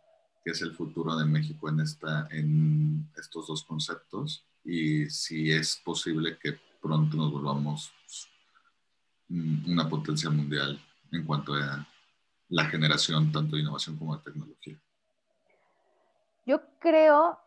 qué 0.43 0.51
es 0.51 0.61
el 0.61 0.73
futuro 0.73 1.15
de 1.15 1.25
México 1.25 1.69
en, 1.69 1.79
esta, 1.79 2.27
en 2.31 3.09
estos 3.17 3.47
dos 3.47 3.63
conceptos 3.63 4.45
y 4.63 5.09
si 5.09 5.51
es 5.51 5.81
posible 5.83 6.37
que 6.37 6.59
pronto 6.81 7.15
nos 7.15 7.31
volvamos 7.31 7.93
mm, 9.29 9.71
una 9.71 9.89
potencia 9.89 10.29
mundial 10.29 10.79
en 11.11 11.25
cuanto 11.25 11.53
a 11.53 11.87
la 12.49 12.65
generación 12.65 13.31
tanto 13.31 13.55
de 13.55 13.61
innovación 13.61 13.97
como 13.97 14.17
de 14.17 14.23
tecnología. 14.23 14.77
Yo 16.45 16.61
creo 16.79 17.39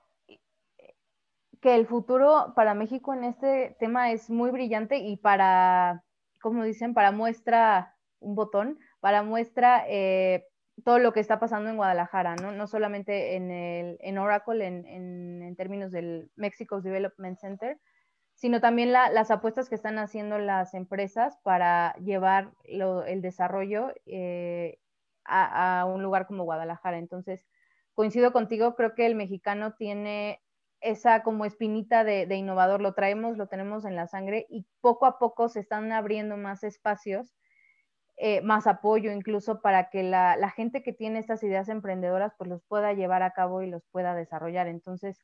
que 1.61 1.75
el 1.75 1.87
futuro 1.87 2.53
para 2.57 2.75
México 2.75 3.13
en 3.13 3.25
este 3.25 3.77
tema 3.79 4.11
es 4.11 4.31
muy 4.31 4.51
brillante 4.51 4.99
y 4.99 5.17
para, 5.17 6.03
como 6.41 6.65
dicen, 6.65 6.95
para 6.95 7.13
muestra 7.13 7.95
un 8.21 8.35
botón, 8.35 8.79
para 9.01 9.23
muestra 9.23 9.85
eh, 9.89 10.47
todo 10.85 10.99
lo 10.99 11.12
que 11.12 11.21
está 11.21 11.41
pasando 11.41 11.71
en 11.71 11.77
Guadalajara, 11.77 12.37
¿no? 12.37 12.53
No 12.53 12.67
solamente 12.67 13.37
en, 13.37 13.51
el, 13.51 13.99
en 14.01 14.19
Oracle, 14.19 14.67
en, 14.67 14.87
en, 14.87 15.57
términos 15.57 15.91
del 15.91 16.31
Mexico 16.37 16.81
Development 16.81 17.39
Center, 17.39 17.79
sino 18.35 18.61
también 18.61 18.93
las 18.93 19.31
apuestas 19.31 19.71
que 19.71 19.75
están 19.75 19.99
haciendo 19.99 20.39
las 20.39 20.75
empresas 20.75 21.39
para 21.43 21.95
llevar 21.95 22.53
el 22.65 23.23
desarrollo 23.23 23.95
eh, 24.05 24.79
a, 25.25 25.81
a, 25.81 25.85
un 25.87 26.03
lugar 26.03 26.27
como 26.27 26.45
Guadalajara. 26.45 26.99
Entonces, 26.99 27.47
coincido 27.95 28.33
contigo, 28.33 28.75
creo 28.75 28.95
que 28.95 29.07
el 29.07 29.15
mexicano 29.15 29.73
tiene 29.75 30.43
esa 30.83 31.23
como 31.23 31.47
espinita 31.47 32.05
de, 32.05 32.27
de 32.27 32.37
innovador, 32.37 32.83
lo 32.83 32.93
traemos, 32.93 33.39
lo 33.39 33.49
tenemos 33.49 33.87
en 33.87 33.97
la 33.97 34.07
sangre 34.07 34.47
y 34.51 34.67
poco 34.83 35.07
a 35.07 35.19
poco 35.19 35.49
se 35.49 35.61
están 35.61 35.91
abriendo 35.91 36.37
más 36.37 36.62
espacios 36.62 37.35
eh, 38.18 38.40
más 38.40 38.66
apoyo 38.66 39.12
incluso 39.12 39.61
para 39.61 39.90
que 39.90 40.02
la, 40.02 40.37
la, 40.37 40.50
gente 40.50 40.83
que 40.83 40.94
tiene 40.94 41.18
estas 41.18 41.42
ideas 41.42 41.68
emprendedoras 41.68 42.33
pues 42.38 42.48
los 42.48 42.62
pueda 42.62 42.94
llevar 42.94 43.22
a 43.22 43.33
cabo 43.33 43.61
y 43.61 43.68
los 43.68 43.85
pueda 43.92 44.14
desarrollar. 44.14 44.68
Entonces, 44.68 45.22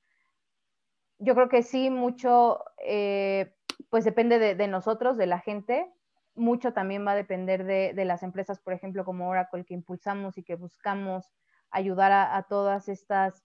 yo 1.19 1.35
creo 1.35 1.49
que 1.49 1.63
sí, 1.63 1.89
mucho 1.89 2.63
eh, 2.85 3.55
pues 3.89 4.05
depende 4.05 4.55
de, 4.55 4.69
nosotros, 4.69 5.17
de 5.17 5.27
la 5.27 5.39
gente, 5.39 5.91
mucho 6.35 6.73
también 6.73 7.07
va 7.07 7.13
a 7.13 7.17
depender 7.17 7.65
de, 7.65 7.93
de, 7.95 8.05
las 8.05 8.23
empresas, 8.23 8.59
por 8.61 8.73
ejemplo, 8.73 9.05
como 9.05 9.29
Oracle, 9.29 9.65
que 9.65 9.75
impulsamos 9.75 10.37
y 10.37 10.43
que 10.43 10.55
buscamos 10.55 11.31
ayudar 11.71 12.13
a, 12.13 12.43
todas 12.43 12.89
estas 12.89 13.45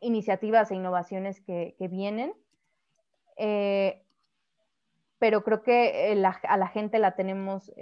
iniciativas 0.00 0.70
e 0.70 0.76
innovaciones 0.76 1.40
que, 1.40 1.76
que 1.78 1.88
vienen. 1.88 2.34
Eh, 3.36 4.02
pero 5.18 5.44
creo 5.44 5.62
que 5.62 6.12
a 6.42 6.56
la 6.56 6.68
gente 6.68 6.98
la 6.98 7.16
tenemos 7.16 7.72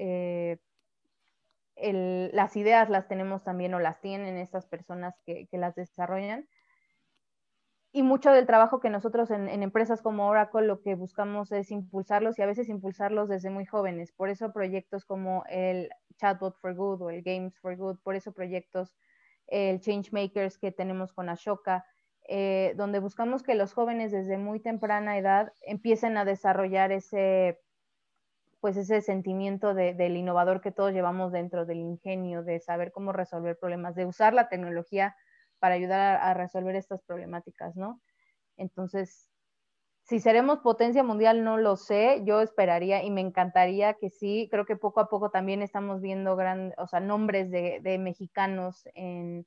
las 1.82 2.56
ideas 2.56 2.88
las 2.88 3.08
tenemos 3.08 3.42
también 3.42 3.74
o 3.74 3.80
las 3.80 4.00
tienen 4.00 4.36
estas 4.36 4.66
personas 4.66 5.14
que, 5.24 5.48
las 5.52 5.74
desarrollan. 5.74 6.48
Y 7.94 8.02
mucho 8.02 8.30
del 8.30 8.46
trabajo 8.46 8.80
que 8.80 8.88
nosotros 8.88 9.30
en, 9.30 9.48
en, 9.48 9.62
empresas 9.62 10.00
como 10.00 10.26
Oracle 10.26 10.66
lo 10.66 10.80
que 10.80 10.94
buscamos 10.94 11.52
es 11.52 11.70
impulsarlos 11.70 12.38
y 12.38 12.42
a 12.42 12.46
veces 12.46 12.68
impulsarlos 12.68 13.28
desde 13.28 13.50
muy 13.50 13.66
jóvenes. 13.66 14.12
Por 14.12 14.30
eso 14.30 14.52
proyectos 14.52 15.04
como 15.04 15.44
el 15.50 15.90
Chatbot 16.16 16.56
for 16.58 16.74
Good 16.74 17.02
o 17.02 17.10
el 17.10 17.22
Games 17.22 17.58
for 17.58 17.76
Good, 17.76 17.98
por 18.02 18.14
eso 18.14 18.32
proyectos, 18.32 18.94
el 19.46 19.80
Changemakers 19.80 20.58
que 20.58 20.72
tenemos 20.72 21.12
con 21.12 21.28
Ashoka, 21.28 21.84
eh, 22.28 22.74
donde 22.76 23.00
buscamos 23.00 23.42
que 23.42 23.54
los 23.54 23.72
jóvenes 23.72 24.12
desde 24.12 24.38
muy 24.38 24.60
temprana 24.60 25.18
edad 25.18 25.52
empiecen 25.62 26.16
a 26.16 26.24
desarrollar 26.24 26.92
ese 26.92 27.60
pues 28.62 28.76
ese 28.76 29.00
sentimiento 29.00 29.74
de, 29.74 29.92
del 29.92 30.16
innovador 30.16 30.60
que 30.60 30.70
todos 30.70 30.92
llevamos 30.92 31.32
dentro 31.32 31.66
del 31.66 31.78
ingenio, 31.78 32.44
de 32.44 32.60
saber 32.60 32.92
cómo 32.92 33.12
resolver 33.12 33.58
problemas, 33.58 33.96
de 33.96 34.06
usar 34.06 34.34
la 34.34 34.48
tecnología 34.48 35.16
para 35.58 35.74
ayudar 35.74 36.20
a, 36.22 36.32
resolver 36.32 36.76
estas 36.76 37.02
problemáticas, 37.02 37.74
¿no? 37.74 38.00
Entonces, 38.56 39.28
si 40.04 40.20
seremos 40.20 40.60
potencia 40.60 41.02
mundial, 41.02 41.42
no 41.42 41.56
lo 41.56 41.76
sé, 41.76 42.22
yo 42.24 42.40
esperaría 42.40 43.02
y 43.02 43.10
me 43.10 43.20
encantaría 43.20 43.94
que 43.94 44.10
sí, 44.10 44.46
creo 44.48 44.64
que 44.64 44.76
poco 44.76 45.00
a 45.00 45.08
poco 45.08 45.30
también 45.30 45.60
estamos 45.60 46.00
viendo 46.00 46.36
gran, 46.36 46.72
o 46.78 46.86
sea, 46.86 47.00
nombres 47.00 47.50
de, 47.50 47.80
de 47.82 47.98
mexicanos 47.98 48.88
en, 48.94 49.44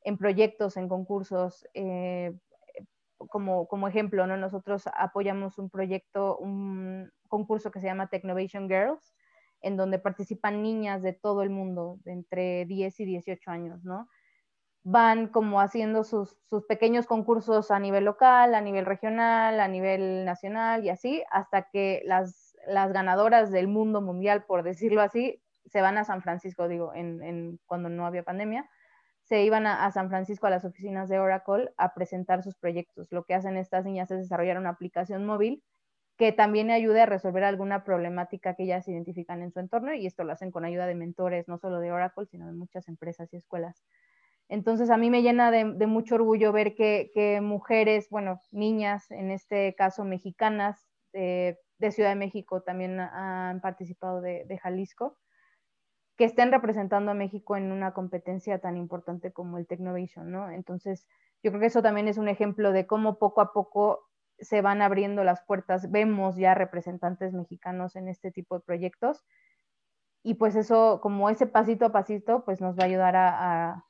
en, 0.00 0.16
proyectos, 0.16 0.78
en 0.78 0.88
concursos, 0.88 1.68
eh, 1.74 2.32
como, 3.28 3.66
como, 3.68 3.88
ejemplo, 3.88 4.26
¿no? 4.26 4.36
Nosotros 4.36 4.84
apoyamos 4.94 5.58
un 5.58 5.70
proyecto, 5.70 6.36
un, 6.38 7.10
concurso 7.28 7.70
que 7.70 7.80
se 7.80 7.86
llama 7.86 8.08
Technovation 8.08 8.68
Girls, 8.68 9.14
en 9.60 9.76
donde 9.76 9.98
participan 9.98 10.62
niñas 10.62 11.02
de 11.02 11.12
todo 11.12 11.42
el 11.42 11.50
mundo, 11.50 11.98
de 12.04 12.12
entre 12.12 12.66
10 12.66 13.00
y 13.00 13.04
18 13.04 13.50
años, 13.50 13.84
¿no? 13.84 14.08
Van 14.84 15.28
como 15.28 15.60
haciendo 15.60 16.04
sus, 16.04 16.38
sus, 16.48 16.64
pequeños 16.66 17.06
concursos 17.06 17.70
a 17.70 17.80
nivel 17.80 18.04
local, 18.04 18.54
a 18.54 18.60
nivel 18.60 18.86
regional, 18.86 19.58
a 19.58 19.66
nivel 19.66 20.24
nacional 20.24 20.84
y 20.84 20.90
así, 20.90 21.24
hasta 21.30 21.68
que 21.70 22.02
las, 22.04 22.56
las 22.68 22.92
ganadoras 22.92 23.50
del 23.50 23.66
mundo 23.66 24.00
mundial, 24.00 24.44
por 24.44 24.62
decirlo 24.62 25.00
así, 25.00 25.42
se 25.64 25.80
van 25.80 25.98
a 25.98 26.04
San 26.04 26.22
Francisco, 26.22 26.68
digo, 26.68 26.94
en, 26.94 27.22
en 27.22 27.58
cuando 27.66 27.88
no 27.88 28.06
había 28.06 28.22
pandemia, 28.22 28.70
se 29.28 29.42
iban 29.42 29.66
a, 29.66 29.90
San 29.90 30.08
Francisco 30.08 30.46
a 30.46 30.50
las 30.50 30.64
oficinas 30.64 31.08
de 31.08 31.18
Oracle 31.18 31.72
a 31.76 31.94
presentar 31.94 32.42
sus 32.42 32.54
proyectos. 32.56 33.08
Lo 33.10 33.24
que 33.24 33.34
hacen 33.34 33.56
estas 33.56 33.84
niñas 33.84 34.10
es 34.10 34.18
desarrollar 34.18 34.58
una 34.58 34.70
aplicación 34.70 35.26
móvil 35.26 35.62
que 36.16 36.32
también 36.32 36.70
ayude 36.70 37.02
a 37.02 37.06
resolver 37.06 37.44
alguna 37.44 37.84
problemática 37.84 38.54
que 38.54 38.62
ellas 38.62 38.88
identifican 38.88 39.42
en 39.42 39.52
su 39.52 39.60
entorno 39.60 39.92
y 39.94 40.06
esto 40.06 40.24
lo 40.24 40.32
hacen 40.32 40.50
con 40.50 40.64
ayuda 40.64 40.86
de 40.86 40.94
mentores, 40.94 41.48
no 41.48 41.58
solo 41.58 41.80
de 41.80 41.92
Oracle, 41.92 42.26
sino 42.26 42.46
de 42.46 42.52
muchas 42.52 42.88
empresas 42.88 43.32
y 43.32 43.36
escuelas. 43.36 43.84
Entonces 44.48 44.90
a 44.90 44.96
mí 44.96 45.10
me 45.10 45.22
llena 45.22 45.50
de, 45.50 45.64
mucho 45.86 46.14
orgullo 46.14 46.52
ver 46.52 46.74
que, 46.74 47.40
mujeres, 47.42 48.08
bueno, 48.10 48.40
niñas, 48.52 49.10
en 49.10 49.30
este 49.30 49.74
caso 49.74 50.04
mexicanas, 50.04 50.86
de, 51.12 51.58
de 51.78 51.90
Ciudad 51.90 52.10
de 52.10 52.16
México 52.16 52.62
también 52.62 53.00
han 53.00 53.60
participado 53.60 54.20
de, 54.20 54.58
Jalisco, 54.62 55.18
que 56.16 56.24
estén 56.24 56.50
representando 56.50 57.10
a 57.10 57.14
México 57.14 57.56
en 57.56 57.72
una 57.72 57.92
competencia 57.92 58.58
tan 58.58 58.76
importante 58.76 59.32
como 59.32 59.58
el 59.58 59.66
Technovation, 59.66 60.30
¿no? 60.30 60.50
Entonces 60.50 61.06
yo 61.42 61.50
creo 61.50 61.60
que 61.60 61.66
eso 61.66 61.82
también 61.82 62.08
es 62.08 62.18
un 62.18 62.28
ejemplo 62.28 62.72
de 62.72 62.86
cómo 62.86 63.18
poco 63.18 63.40
a 63.40 63.52
poco 63.52 64.08
se 64.38 64.60
van 64.60 64.82
abriendo 64.82 65.24
las 65.24 65.42
puertas, 65.42 65.90
vemos 65.90 66.36
ya 66.36 66.54
representantes 66.54 67.32
mexicanos 67.32 67.96
en 67.96 68.08
este 68.08 68.30
tipo 68.30 68.58
de 68.58 68.64
proyectos 68.64 69.24
y 70.22 70.34
pues 70.34 70.56
eso, 70.56 71.00
como 71.00 71.30
ese 71.30 71.46
pasito 71.46 71.86
a 71.86 71.92
pasito, 71.92 72.44
pues 72.44 72.60
nos 72.60 72.76
va 72.76 72.82
a 72.82 72.86
ayudar 72.86 73.14
a, 73.14 73.84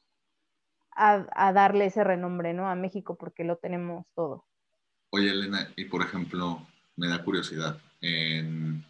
a, 0.91 1.53
darle 1.53 1.87
ese 1.87 2.05
renombre, 2.05 2.53
¿no? 2.53 2.69
A 2.69 2.75
México 2.75 3.17
porque 3.17 3.43
lo 3.43 3.57
tenemos 3.57 4.07
todo. 4.15 4.45
Oye, 5.11 5.31
Elena, 5.31 5.69
y 5.77 5.87
por 5.87 6.03
ejemplo, 6.03 6.61
me 6.97 7.09
da 7.09 7.25
curiosidad, 7.25 7.79
en, 8.01 8.85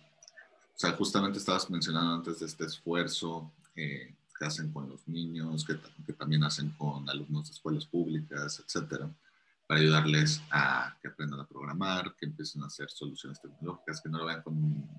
o 0.77 0.79
sea, 0.79 0.93
justamente 0.93 1.39
estabas 1.39 1.71
mencionando 1.71 2.15
antes 2.15 2.41
de 2.41 2.47
este 2.47 2.67
esfuerzo 2.67 3.51
eh, 3.75 4.15
que 4.39 4.45
hacen 4.45 4.71
con 4.71 4.91
los 4.91 5.09
niños, 5.09 5.65
que, 5.65 6.13
también 6.13 6.45
hacen 6.45 6.69
con 6.77 7.09
alumnos 7.09 7.47
de 7.47 7.53
escuelas 7.53 7.87
públicas, 7.87 8.63
etcétera 8.63 9.11
para 9.67 9.81
ayudarles 9.81 10.41
a 10.51 10.97
que 11.03 11.09
aprendan 11.09 11.41
a 11.41 11.47
programar, 11.47 12.15
que 12.17 12.27
empiecen 12.27 12.63
a 12.63 12.67
hacer 12.67 12.89
soluciones 12.89 13.41
tecnológicas, 13.41 14.01
que 14.01 14.09
no 14.09 14.19
lo 14.19 14.27
vean 14.27 14.43
con 14.43 14.55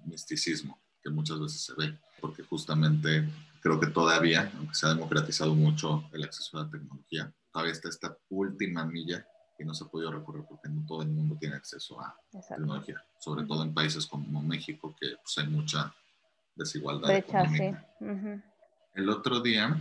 misticismo, 0.05 0.81
que 1.01 1.09
muchas 1.09 1.39
veces 1.39 1.61
se 1.61 1.73
ve, 1.75 1.97
porque 2.19 2.43
justamente 2.43 3.29
creo 3.61 3.79
que 3.79 3.87
todavía, 3.87 4.51
aunque 4.57 4.75
se 4.75 4.85
ha 4.85 4.89
democratizado 4.89 5.55
mucho 5.55 6.09
el 6.11 6.23
acceso 6.23 6.57
a 6.57 6.63
la 6.63 6.69
tecnología, 6.69 7.33
todavía 7.51 7.71
está 7.71 7.87
esta 7.87 8.17
última 8.29 8.85
milla 8.85 9.25
que 9.57 9.65
no 9.65 9.73
se 9.73 9.83
ha 9.83 9.87
podido 9.87 10.11
recorrer 10.11 10.45
porque 10.47 10.69
no 10.69 10.85
todo 10.85 11.01
el 11.01 11.09
mundo 11.09 11.35
tiene 11.39 11.55
acceso 11.55 11.99
a 11.99 12.15
Exacto. 12.33 12.55
tecnología, 12.63 13.03
sobre 13.19 13.45
todo 13.45 13.63
en 13.63 13.73
países 13.73 14.05
como 14.05 14.41
México, 14.41 14.95
que 14.99 15.15
pues, 15.23 15.37
hay 15.37 15.47
mucha 15.47 15.93
desigualdad. 16.55 17.07
Brecha, 17.07 17.49
sí. 17.49 17.63
uh 18.01 18.05
-huh. 18.05 18.43
El 18.93 19.09
otro 19.09 19.39
día 19.39 19.77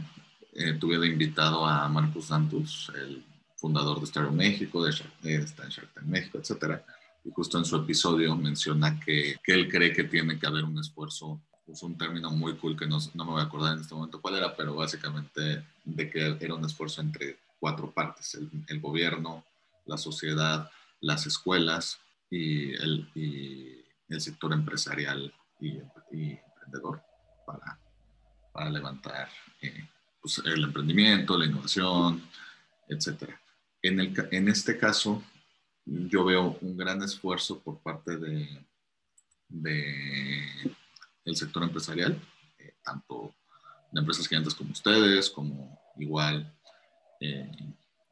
eh, 0.53 0.75
tuve 0.75 0.99
de 0.99 1.07
invitado 1.07 1.67
a 1.67 1.89
Marcus 1.89 2.27
Santos, 2.27 2.91
el 2.95 3.25
fundador 3.57 4.01
de 4.01 4.07
Stereo 4.07 4.33
México, 4.33 4.85
de 4.85 4.93
Shark, 4.93 5.13
está 5.23 5.65
en 5.65 5.71
Shark 5.71 5.93
Tank 5.95 6.07
México, 6.07 6.39
etcétera. 6.39 6.85
Y 7.25 7.31
justo 7.31 7.59
en 7.59 7.65
su 7.65 7.77
episodio 7.77 8.37
menciona 8.37 9.01
que, 9.01 9.37
que 9.43 9.53
él 9.53 9.69
cree 9.69 9.93
que 9.93 10.05
tiene 10.05 10.39
que 10.39 10.47
haber 10.47 10.65
un 10.65 10.79
esfuerzo, 10.79 11.41
es 11.67 11.83
un 11.83 11.99
término 11.99 12.31
muy 12.31 12.57
cool 12.57 12.77
que 12.77 12.87
no, 12.87 12.99
no, 13.15 13.25
me 13.25 13.33
voy 13.33 13.41
a 13.41 13.45
acordar 13.45 13.75
en 13.75 13.81
este 13.81 13.95
momento 13.95 14.21
cuál 14.21 14.37
era, 14.37 14.55
pero 14.55 14.77
básicamente 14.77 15.65
de 15.85 16.11
que 16.11 16.37
era 16.41 16.55
un 16.55 16.65
esfuerzo 16.65 17.01
entre 17.01 17.39
cuatro 17.59 17.91
partes, 17.91 18.35
el, 18.35 18.51
el 18.69 18.81
gobierno, 18.81 19.45
la 19.87 19.97
sociedad, 19.97 20.71
las 21.01 21.27
escuelas 21.27 21.99
y 22.31 22.75
el, 22.75 23.09
y 23.15 23.85
el 24.09 24.21
sector 24.21 24.53
empresarial 24.53 25.33
y, 25.61 25.79
emprendedor 26.11 27.03
para, 27.47 27.79
para 28.53 28.71
levantar 28.71 29.29
eh, 29.63 29.89
pues 30.21 30.43
el 30.45 30.65
emprendimiento, 30.65 31.39
la 31.39 31.47
innovación, 31.47 32.23
etcétera. 32.89 33.41
En, 33.83 34.01
el, 34.01 34.29
en 34.33 34.49
este 34.49 34.77
caso, 34.77 35.23
yo 35.85 36.25
veo 36.25 36.59
un 36.61 36.77
gran 36.77 37.03
esfuerzo 37.03 37.61
por 37.61 37.81
parte 37.81 38.17
de, 38.17 38.67
de 39.49 40.77
el 41.25 41.37
sector 41.37 41.63
empresarial, 41.63 42.21
eh, 42.59 42.75
tanto 42.83 43.35
de 43.93 44.01
empresas 44.01 44.27
gigantes 44.27 44.55
como 44.55 44.73
ustedes, 44.73 45.31
como 45.31 45.79
igual, 45.97 46.53
eh, 47.21 47.51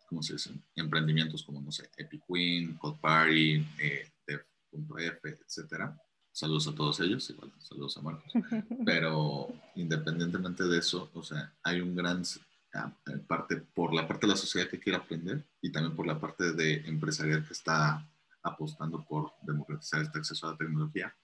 ¿cómo 0.06 0.22
se 0.22 0.34
dice? 0.34 0.50
Emprendimientos 0.74 1.42
como, 1.42 1.60
no 1.60 1.72
sé, 1.72 1.90
Epic 1.96 2.22
Queen, 2.26 2.74
Code 2.74 2.98
Party, 3.00 3.66
eh, 3.78 4.10
Dev.f, 4.26 5.38
etcétera. 5.46 5.96
Saludos 6.32 6.66
a 6.66 6.74
todos 6.74 6.98
ellos, 7.00 7.28
igual, 7.30 7.52
saludos 7.58 7.96
a 7.96 8.02
Marcos. 8.02 8.32
Pero 8.84 9.48
independientemente 9.76 10.64
de 10.64 10.78
eso, 10.78 11.10
o 11.14 11.22
sea, 11.22 11.52
hay 11.62 11.80
un 11.80 11.94
gran 11.94 12.22
parte, 13.28 13.56
por 13.56 13.94
la 13.94 14.06
parte 14.08 14.26
de 14.26 14.32
la 14.32 14.36
sociedad 14.36 14.68
que 14.68 14.80
quiere 14.80 14.98
aprender 14.98 15.44
y 15.62 15.70
también 15.70 15.94
por 15.94 16.06
la 16.06 16.18
parte 16.18 16.52
de 16.52 16.86
empresarial 16.86 17.46
que 17.46 17.52
está 17.52 18.04
apostando 18.42 19.04
por 19.04 19.32
democratizar 19.42 20.02
este 20.02 20.18
acceso 20.18 20.46
a 20.46 20.52
la 20.52 20.56
tecnología. 20.56 21.14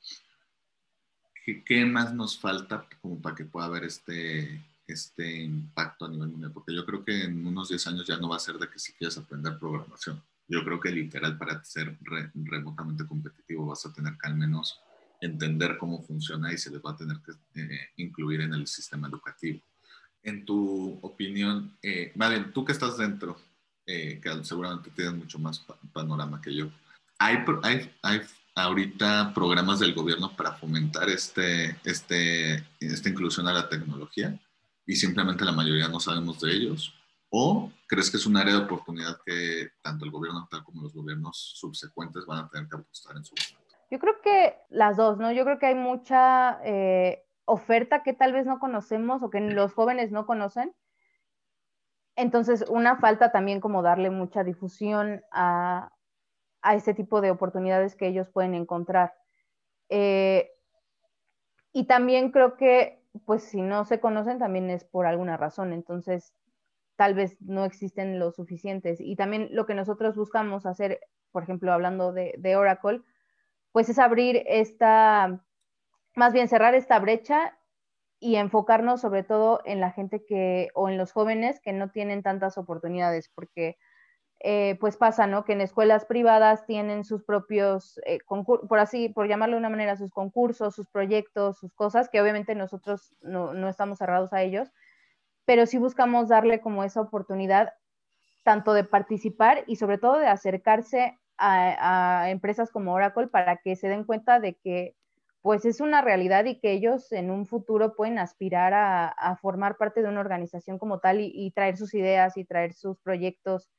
¿Qué, 1.45 1.65
qué 1.65 1.85
más 1.85 2.15
nos 2.15 2.39
falta 2.39 2.87
como 3.01 3.21
para 3.21 3.35
que 3.35 3.45
pueda 3.45 3.67
haber 3.67 3.85
este, 3.85 4.63
este 4.93 5.43
impacto 5.43 6.05
a 6.05 6.09
nivel 6.09 6.29
mundial? 6.29 6.53
Porque 6.53 6.75
yo 6.75 6.85
creo 6.85 7.05
que 7.05 7.25
en 7.25 7.47
unos 7.47 7.69
10 7.69 7.87
años 7.89 8.07
ya 8.07 8.17
no 8.17 8.29
va 8.29 8.37
a 8.37 8.41
ser 8.41 8.57
de 8.57 8.69
que 8.69 8.79
si 8.79 8.93
quieres 8.93 9.17
aprender 9.19 9.59
programación. 9.59 10.23
Yo 10.49 10.65
creo 10.65 10.81
que 10.81 10.91
literal 10.91 11.39
para 11.39 11.63
ser 11.65 11.97
remotamente 12.35 13.07
competitivo 13.07 13.67
vas 13.67 13.87
a 13.87 13.93
tener 13.93 14.15
que 14.19 14.27
al 14.27 14.35
menos 14.35 14.81
entender 15.21 15.79
cómo 15.79 16.03
funciona 16.03 16.53
y 16.53 16.59
se 16.59 16.71
les 16.71 16.81
va 16.81 16.93
a 16.93 16.97
tener 16.97 17.19
que 17.19 17.33
eh, 17.61 17.91
incluir 17.97 18.41
en 18.41 18.55
el 18.55 18.67
sistema 18.67 19.09
educativo. 19.09 19.61
En 20.23 20.45
tu 20.45 20.99
opinión, 21.03 21.77
eh, 21.83 22.13
tú 22.53 22.65
que 22.65 22.73
estás 22.73 22.99
dentro, 22.99 23.39
eh, 23.87 24.21
que 24.23 24.45
seguramente 24.45 24.91
tienes 24.91 25.15
mucho 25.15 25.39
más 25.39 25.65
panorama 25.93 26.41
que 26.41 26.55
yo, 26.55 26.71
¿hay, 27.19 27.39
hay, 27.63 27.91
hay 28.03 28.21
ahorita 28.55 29.33
programas 29.35 29.79
del 29.79 29.95
gobierno 29.95 30.35
para 30.37 30.53
fomentar 30.55 31.09
este, 31.09 31.79
este, 31.85 32.67
esta 32.81 33.09
inclusión 33.09 33.47
a 33.49 33.53
la 33.53 33.69
tecnología 33.69 34.39
y 34.91 34.97
simplemente 34.97 35.45
la 35.45 35.53
mayoría 35.53 35.87
no 35.87 36.01
sabemos 36.01 36.41
de 36.41 36.51
ellos? 36.51 36.93
¿O 37.29 37.71
crees 37.87 38.11
que 38.11 38.17
es 38.17 38.27
un 38.27 38.37
área 38.37 38.55
de 38.55 38.65
oportunidad 38.65 39.19
que 39.25 39.69
tanto 39.83 40.05
el 40.05 40.11
gobierno 40.11 40.41
actual 40.41 40.65
como 40.65 40.83
los 40.83 40.93
gobiernos 40.93 41.53
subsecuentes 41.61 42.27
van 42.27 42.45
a 42.45 42.49
tener 42.49 42.69
que 42.69 42.77
apostar 42.77 43.17
en 43.17 43.23
su 43.23 43.37
momento? 43.37 43.77
Yo 43.89 44.01
creo 44.01 44.21
que 44.21 44.57
las 44.69 44.97
dos, 44.97 45.17
¿no? 45.19 45.31
Yo 45.31 45.45
creo 45.45 45.61
que 45.61 45.67
hay 45.67 45.77
mucha 45.77 46.59
eh, 46.65 47.25
oferta 47.45 48.03
que 48.03 48.15
tal 48.15 48.33
vez 48.33 48.47
no 48.47 48.59
conocemos 48.59 49.23
o 49.23 49.31
que 49.31 49.41
los 49.41 49.73
jóvenes 49.73 50.11
no 50.11 50.27
conocen. 50.27 50.75
Entonces, 52.17 52.65
una 52.69 52.97
falta 52.97 53.31
también 53.31 53.61
como 53.61 53.83
darle 53.83 54.11
mucha 54.11 54.43
difusión 54.43 55.23
a, 55.31 55.93
a 56.63 56.75
ese 56.75 56.95
tipo 56.95 57.21
de 57.21 57.31
oportunidades 57.31 57.95
que 57.95 58.09
ellos 58.09 58.29
pueden 58.29 58.55
encontrar. 58.55 59.15
Eh, 59.89 60.51
y 61.73 61.85
también 61.85 62.33
creo 62.33 62.57
que, 62.57 63.00
pues 63.25 63.43
si 63.43 63.63
no 63.63 63.85
se 63.85 64.01
conocen, 64.01 64.39
también 64.39 64.71
es 64.71 64.85
por 64.85 65.07
alguna 65.07 65.37
razón. 65.37 65.73
Entonces, 65.73 66.35
tal 66.97 67.15
vez 67.15 67.41
no 67.41 67.65
existen 67.65 68.19
lo 68.19 68.31
suficientes. 68.33 69.01
Y 69.01 69.17
también 69.17 69.49
lo 69.53 69.67
que 69.67 69.75
nosotros 69.75 70.17
buscamos 70.17 70.67
hacer, 70.67 71.01
por 71.33 71.43
ejemplo, 71.43 71.73
hablando 71.73 72.13
de, 72.13 72.57
Oracle, 72.57 73.03
pues 73.73 73.89
es 73.89 73.99
abrir 73.99 74.43
esta, 74.47 75.43
más 76.15 76.33
bien 76.33 76.49
cerrar 76.49 76.75
esta 76.75 76.99
brecha 76.99 77.57
y 78.19 78.37
enfocarnos 78.37 79.01
sobre 79.01 79.23
todo 79.23 79.61
en 79.65 79.81
la 79.81 79.93
gente 79.93 80.25
que, 80.27 80.69
o 80.75 80.89
en 80.89 80.99
los 80.99 81.13
jóvenes 81.13 81.61
que 81.61 81.73
no 81.73 81.91
tienen 81.91 82.23
tantas 82.23 82.59
oportunidades, 82.59 83.31
porque 83.35 83.79
eh, 84.41 84.77
pues 84.81 84.97
pasa, 84.97 85.27
¿no? 85.27 85.45
Que 85.45 85.53
en 85.53 85.61
escuelas 85.61 86.07
privadas 86.07 86.67
tienen 86.67 87.05
sus 87.05 87.23
propios, 87.25 88.01
eh, 88.07 88.19
por 88.27 88.79
así, 88.79 89.09
por 89.11 89.29
llamarlo 89.29 89.57
de 89.57 89.61
una 89.61 89.69
manera, 89.69 89.97
sus 89.97 90.11
concursos, 90.11 90.75
sus 90.75 90.87
proyectos, 90.89 91.59
sus 91.59 91.75
cosas, 91.75 92.09
que 92.09 92.21
obviamente 92.21 92.55
nosotros 92.55 93.15
no, 93.21 93.53
no 93.53 93.69
estamos 93.69 93.99
cerrados 93.99 94.33
a 94.33 94.43
ellos, 94.43 94.73
pero 95.45 95.67
sí 95.67 95.79
buscamos 95.79 96.29
darle 96.29 96.61
como 96.61 96.85
esa 96.85 97.01
oportunidad 97.01 97.75
tanto 98.43 98.73
de 98.73 98.85
participar 98.85 99.65
y 99.67 99.77
sobre 99.77 99.99
todo 99.99 100.19
de 100.19 100.27
acercarse 100.27 101.19
a, 101.37 102.31
empresas 102.31 102.71
como 102.71 102.93
Oracle 102.93 103.29
para 103.29 103.57
que 103.57 103.77
se 103.77 103.89
den 103.89 104.05
cuenta 104.05 104.41
de 104.41 104.55
que 104.55 104.95
pues 105.43 105.65
es 105.65 105.81
una 105.81 106.03
realidad 106.03 106.45
y 106.45 106.61
que 106.61 106.73
ellos 106.73 107.13
en 107.13 107.31
un 107.31 107.47
futuro 107.47 107.95
pueden 107.95 108.19
aspirar 108.19 108.75
a, 108.75 109.37
formar 109.41 109.79
parte 109.79 110.03
de 110.03 110.09
una 110.09 110.21
organización 110.21 110.79
como 110.79 110.99
tal 110.99 111.21
y, 111.21 111.51
traer 111.53 111.79
sus 111.79 111.95
ideas 111.95 112.37
y 112.37 112.45
traer 112.45 112.75
sus 112.75 112.99
proyectos 112.99 113.71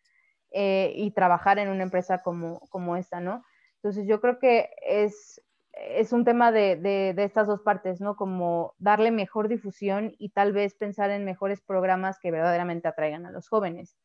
eh, 0.52 0.94
y 0.96 1.12
trabajar 1.12 1.60
en 1.60 1.70
una 1.70 1.84
empresa 1.84 2.20
como, 2.20 2.60
como 2.70 2.96
esta, 2.96 3.20
¿no? 3.20 3.44
Entonces 3.76 4.08
yo 4.08 4.22
creo 4.22 4.40
que 4.40 4.70
es, 4.86 5.42
es 5.74 6.14
un 6.14 6.26
tema 6.26 6.52
de, 6.52 6.76
de, 6.76 7.24
estas 7.24 7.48
dos 7.48 7.62
partes, 7.62 8.02
¿no? 8.02 8.16
Como 8.16 8.76
darle 8.78 9.12
mejor 9.12 9.48
difusión 9.48 10.14
y 10.18 10.30
tal 10.30 10.54
vez 10.54 10.76
pensar 10.76 11.10
en 11.10 11.26
mejores 11.26 11.62
programas 11.62 12.20
que 12.20 12.32
verdaderamente 12.32 12.88
atraigan 12.88 13.26
a 13.26 13.32
los 13.32 13.48
jóvenes 13.48 13.98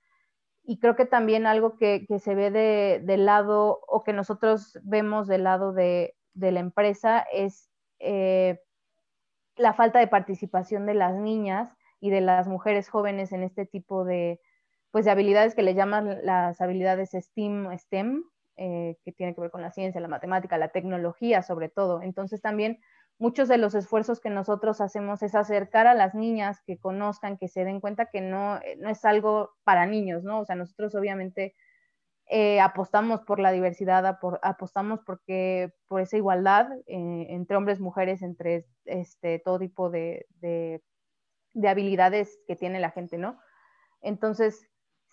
y 0.67 0.79
creo 0.79 0.97
que 0.97 1.07
también 1.07 1.47
algo 1.47 1.77
que, 1.77 2.05
se 2.19 2.35
ve 2.35 2.51
de, 2.51 3.01
del 3.05 3.25
lado 3.25 3.81
o 3.87 4.03
que 4.03 4.13
nosotros 4.13 4.79
vemos 4.83 5.29
del 5.29 5.45
lado 5.45 5.73
de, 5.73 6.17
la 6.35 6.61
empresa 6.61 7.25
es 7.33 7.71
eh, 8.01 8.61
la 9.57 9.75
falta 9.75 10.01
de 10.01 10.09
participación 10.09 10.85
de 10.85 10.95
las 10.95 11.15
niñas 11.15 11.73
y 12.01 12.11
de 12.11 12.21
las 12.21 12.49
mujeres 12.49 12.89
jóvenes 12.89 13.33
en 13.33 13.45
este 13.45 13.65
tipo 13.65 14.05
de, 14.05 14.41
pues, 14.91 15.05
de 15.05 15.11
habilidades 15.11 15.55
que 15.55 15.63
le 15.63 15.75
llaman 15.75 16.19
las 16.23 16.61
habilidades 16.61 17.11
STEAM, 17.13 17.77
STEM, 17.77 18.25
eh, 18.57 18.97
que 19.05 19.13
tiene 19.13 19.35
que 19.35 19.41
ver 19.43 19.51
con 19.51 19.61
la 19.63 19.71
ciencia, 19.71 20.01
la 20.01 20.09
matemática, 20.09 20.57
la 20.57 20.69
tecnología 20.69 21.43
sobre 21.43 21.69
todo. 21.69 22.01
Entonces 22.01 22.41
también 22.41 22.81
muchos 23.19 23.49
de 23.49 23.59
los 23.59 23.75
esfuerzos 23.75 24.21
que 24.21 24.31
nosotros 24.31 24.81
hacemos 24.81 25.23
es 25.23 25.35
acercar 25.35 25.87
a 25.87 25.95
las 25.95 26.15
niñas 26.15 26.63
que 26.67 26.79
conozcan, 26.79 27.37
que 27.37 27.49
se 27.49 27.65
den 27.65 27.81
cuenta 27.81 28.07
que 28.07 28.21
no, 28.21 28.57
eh, 28.59 28.77
no 28.79 28.89
es 28.89 29.05
algo 29.05 29.51
para 29.65 29.85
niños, 29.87 30.25
¿no? 30.25 30.41
O 30.41 30.45
sea, 30.47 30.57
nosotros 30.57 30.95
obviamente 30.95 31.55
eh, 32.29 32.61
apostamos 32.61 33.21
por 33.23 33.39
la 33.39 33.53
diversidad, 33.53 34.19
apostamos 34.43 35.01
porque, 35.07 35.73
por 35.87 36.01
esa 36.01 36.17
igualdad 36.17 36.69
entre 36.87 37.57
hombres, 37.57 37.79
mujeres, 37.79 38.21
entre 38.23 38.67
este, 38.85 39.39
todo 39.39 39.61
tipo 39.61 39.91
de, 39.91 40.27
de, 40.41 40.83
habilidades 41.69 42.41
que 42.49 42.57
tiene 42.57 42.81
la 42.81 42.91
gente, 42.91 43.17
¿no? 43.17 43.39
Entonces, 44.01 44.67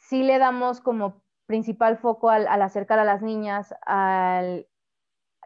sí 0.08 0.24
le 0.24 0.40
damos 0.40 0.82
como 0.82 1.22
principal 1.46 1.98
foco 1.98 2.30
al 2.30 2.48
acercar 2.62 3.00
a 3.00 3.04
las 3.06 3.22
niñas, 3.22 3.74
al 3.86 4.68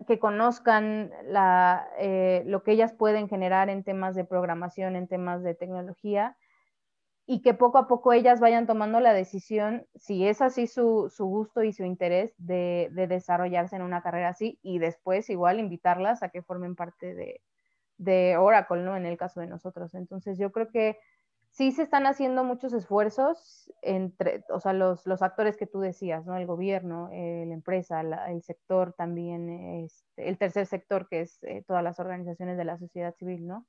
que 0.06 0.20
conozcan 0.20 1.12
eh, 2.00 2.44
lo 2.46 2.64
que 2.64 2.72
ellas 2.72 2.94
pueden 2.94 3.28
generar 3.28 3.70
en 3.70 3.84
temas 3.84 4.16
de 4.16 4.26
programación, 4.26 4.96
en 4.96 5.08
temas 5.08 5.42
de 5.42 5.56
tecnología, 5.56 6.38
y 7.26 7.42
que 7.42 7.54
poco 7.54 7.78
a 7.78 7.88
poco 7.88 8.14
ellas 8.14 8.40
vayan 8.40 8.68
tomando 8.68 9.00
la 9.00 9.14
decisión, 9.14 9.86
si 9.96 10.28
es 10.28 10.42
así 10.42 10.68
su, 10.68 11.12
gusto 11.20 11.64
y 11.64 11.74
su 11.74 11.84
interés, 11.84 12.34
de, 12.38 12.90
desarrollarse 13.10 13.76
en 13.76 13.82
una 13.82 14.02
carrera 14.02 14.30
así, 14.30 14.60
y 14.62 14.80
después 14.80 15.30
igual 15.30 15.60
invitarlas 15.60 16.24
a 16.24 16.30
que 16.30 16.42
formen 16.42 16.76
parte 16.76 17.16
de, 17.16 17.42
de 17.98 18.38
Oracle, 18.38 18.84
¿no? 18.84 18.96
En 18.96 19.06
el 19.06 19.18
caso 19.18 19.42
de 19.42 19.48
nosotros. 19.48 19.94
Entonces 19.96 20.38
yo 20.38 20.52
creo 20.52 20.70
que 20.70 21.00
sí 21.58 21.72
se 21.72 21.82
están 21.82 22.06
haciendo 22.06 22.44
muchos 22.44 22.72
esfuerzos 22.74 23.74
entre, 23.82 24.44
o 24.50 24.60
sea, 24.60 24.74
los, 24.74 25.08
los 25.08 25.24
actores 25.24 25.58
que 25.58 25.66
tú 25.66 25.80
decías, 25.80 26.24
¿no? 26.24 26.38
El 26.38 26.46
gobierno, 26.46 27.10
eh, 27.12 27.46
la 27.48 27.54
empresa, 27.56 28.02
el 28.28 28.44
sector 28.44 28.94
también, 28.94 29.50
este, 29.84 30.30
el 30.30 30.38
tercer 30.38 30.68
sector 30.68 31.08
que 31.10 31.22
es 31.22 31.44
eh, 31.44 31.64
todas 31.66 31.84
las 31.84 32.00
organizaciones 32.00 32.58
de 32.58 32.66
la 32.66 32.78
sociedad 32.78 33.16
civil, 33.16 33.48
¿no? 33.48 33.66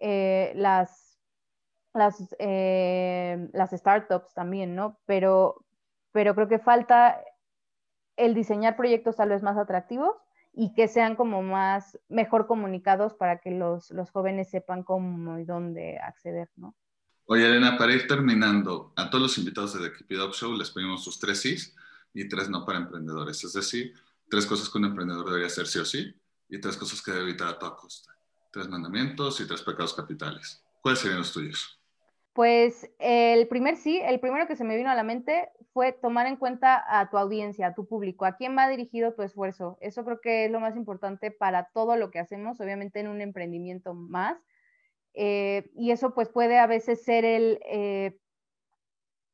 Eh, 0.00 0.52
las, 0.56 1.20
las, 1.92 2.34
las 2.40 3.70
startups 3.70 4.32
también, 4.32 4.74
¿no? 4.74 4.98
Pero, 5.04 5.62
pero 6.10 6.34
creo 6.34 6.48
que 6.48 6.58
falta 6.58 7.22
el 8.16 8.32
diseñar 8.32 8.76
proyectos 8.76 9.16
tal 9.16 9.28
vez 9.28 9.42
más 9.42 9.58
atractivos 9.58 10.16
y 10.54 10.72
que 10.72 10.88
sean 10.88 11.16
como 11.16 11.42
más, 11.42 11.98
mejor 12.08 12.46
comunicados 12.46 13.12
para 13.12 13.40
que 13.40 13.50
los, 13.50 13.90
los 13.90 14.10
jóvenes 14.10 14.48
sepan 14.48 14.84
cómo 14.84 15.38
y 15.38 15.44
dónde 15.44 15.98
acceder, 15.98 16.48
¿no? 16.56 16.74
Oye, 17.26 17.46
Elena, 17.46 17.78
para 17.78 17.94
ir 17.94 18.06
terminando, 18.06 18.92
a 18.96 19.08
todos 19.08 19.22
los 19.22 19.38
invitados 19.38 19.72
de 19.72 19.88
The 19.88 19.96
Keep 19.96 20.12
It 20.12 20.20
Up 20.20 20.34
Show 20.34 20.54
les 20.56 20.70
pedimos 20.70 21.02
sus 21.02 21.18
tres 21.18 21.40
sí 21.40 21.56
y 22.12 22.28
tres 22.28 22.50
no 22.50 22.66
para 22.66 22.78
emprendedores. 22.78 23.42
Es 23.44 23.54
decir, 23.54 23.94
tres 24.28 24.44
cosas 24.44 24.68
que 24.68 24.76
un 24.76 24.84
emprendedor 24.84 25.24
debería 25.24 25.46
hacer 25.46 25.66
sí 25.66 25.78
o 25.78 25.86
sí 25.86 26.14
y 26.50 26.60
tres 26.60 26.76
cosas 26.76 27.00
que 27.00 27.12
debe 27.12 27.24
evitar 27.24 27.48
a 27.48 27.58
toda 27.58 27.76
costa. 27.76 28.14
Tres 28.52 28.68
mandamientos 28.68 29.40
y 29.40 29.46
tres 29.46 29.62
pecados 29.62 29.94
capitales. 29.94 30.62
¿Cuáles 30.82 31.00
serían 31.00 31.20
los 31.20 31.32
tuyos? 31.32 31.80
Pues 32.34 32.90
el 32.98 33.48
primer 33.48 33.76
sí, 33.76 34.02
el 34.04 34.20
primero 34.20 34.46
que 34.46 34.56
se 34.56 34.64
me 34.64 34.76
vino 34.76 34.90
a 34.90 34.94
la 34.94 35.02
mente 35.02 35.48
fue 35.72 35.92
tomar 35.92 36.26
en 36.26 36.36
cuenta 36.36 36.84
a 36.86 37.08
tu 37.08 37.16
audiencia, 37.16 37.68
a 37.68 37.74
tu 37.74 37.86
público, 37.86 38.26
a 38.26 38.36
quién 38.36 38.54
va 38.54 38.68
dirigido 38.68 39.14
tu 39.14 39.22
esfuerzo. 39.22 39.78
Eso 39.80 40.04
creo 40.04 40.20
que 40.20 40.44
es 40.44 40.50
lo 40.50 40.60
más 40.60 40.76
importante 40.76 41.30
para 41.30 41.70
todo 41.72 41.96
lo 41.96 42.10
que 42.10 42.18
hacemos, 42.18 42.60
obviamente 42.60 43.00
en 43.00 43.08
un 43.08 43.22
emprendimiento 43.22 43.94
más 43.94 44.36
eh, 45.14 45.70
y 45.74 45.92
eso 45.92 46.14
pues 46.14 46.28
puede 46.28 46.58
a 46.58 46.66
veces 46.66 47.02
ser 47.04 47.24
el, 47.24 47.60
eh, 47.66 48.18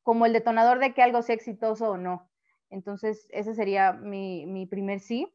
como 0.03 0.25
el 0.25 0.33
detonador 0.33 0.79
de 0.79 0.93
que 0.93 1.01
algo 1.01 1.21
sea 1.21 1.35
exitoso 1.35 1.91
o 1.91 1.97
no. 1.97 2.29
Entonces, 2.69 3.27
ese 3.31 3.53
sería 3.53 3.93
mi, 3.93 4.45
mi 4.45 4.65
primer 4.65 4.99
sí. 4.99 5.27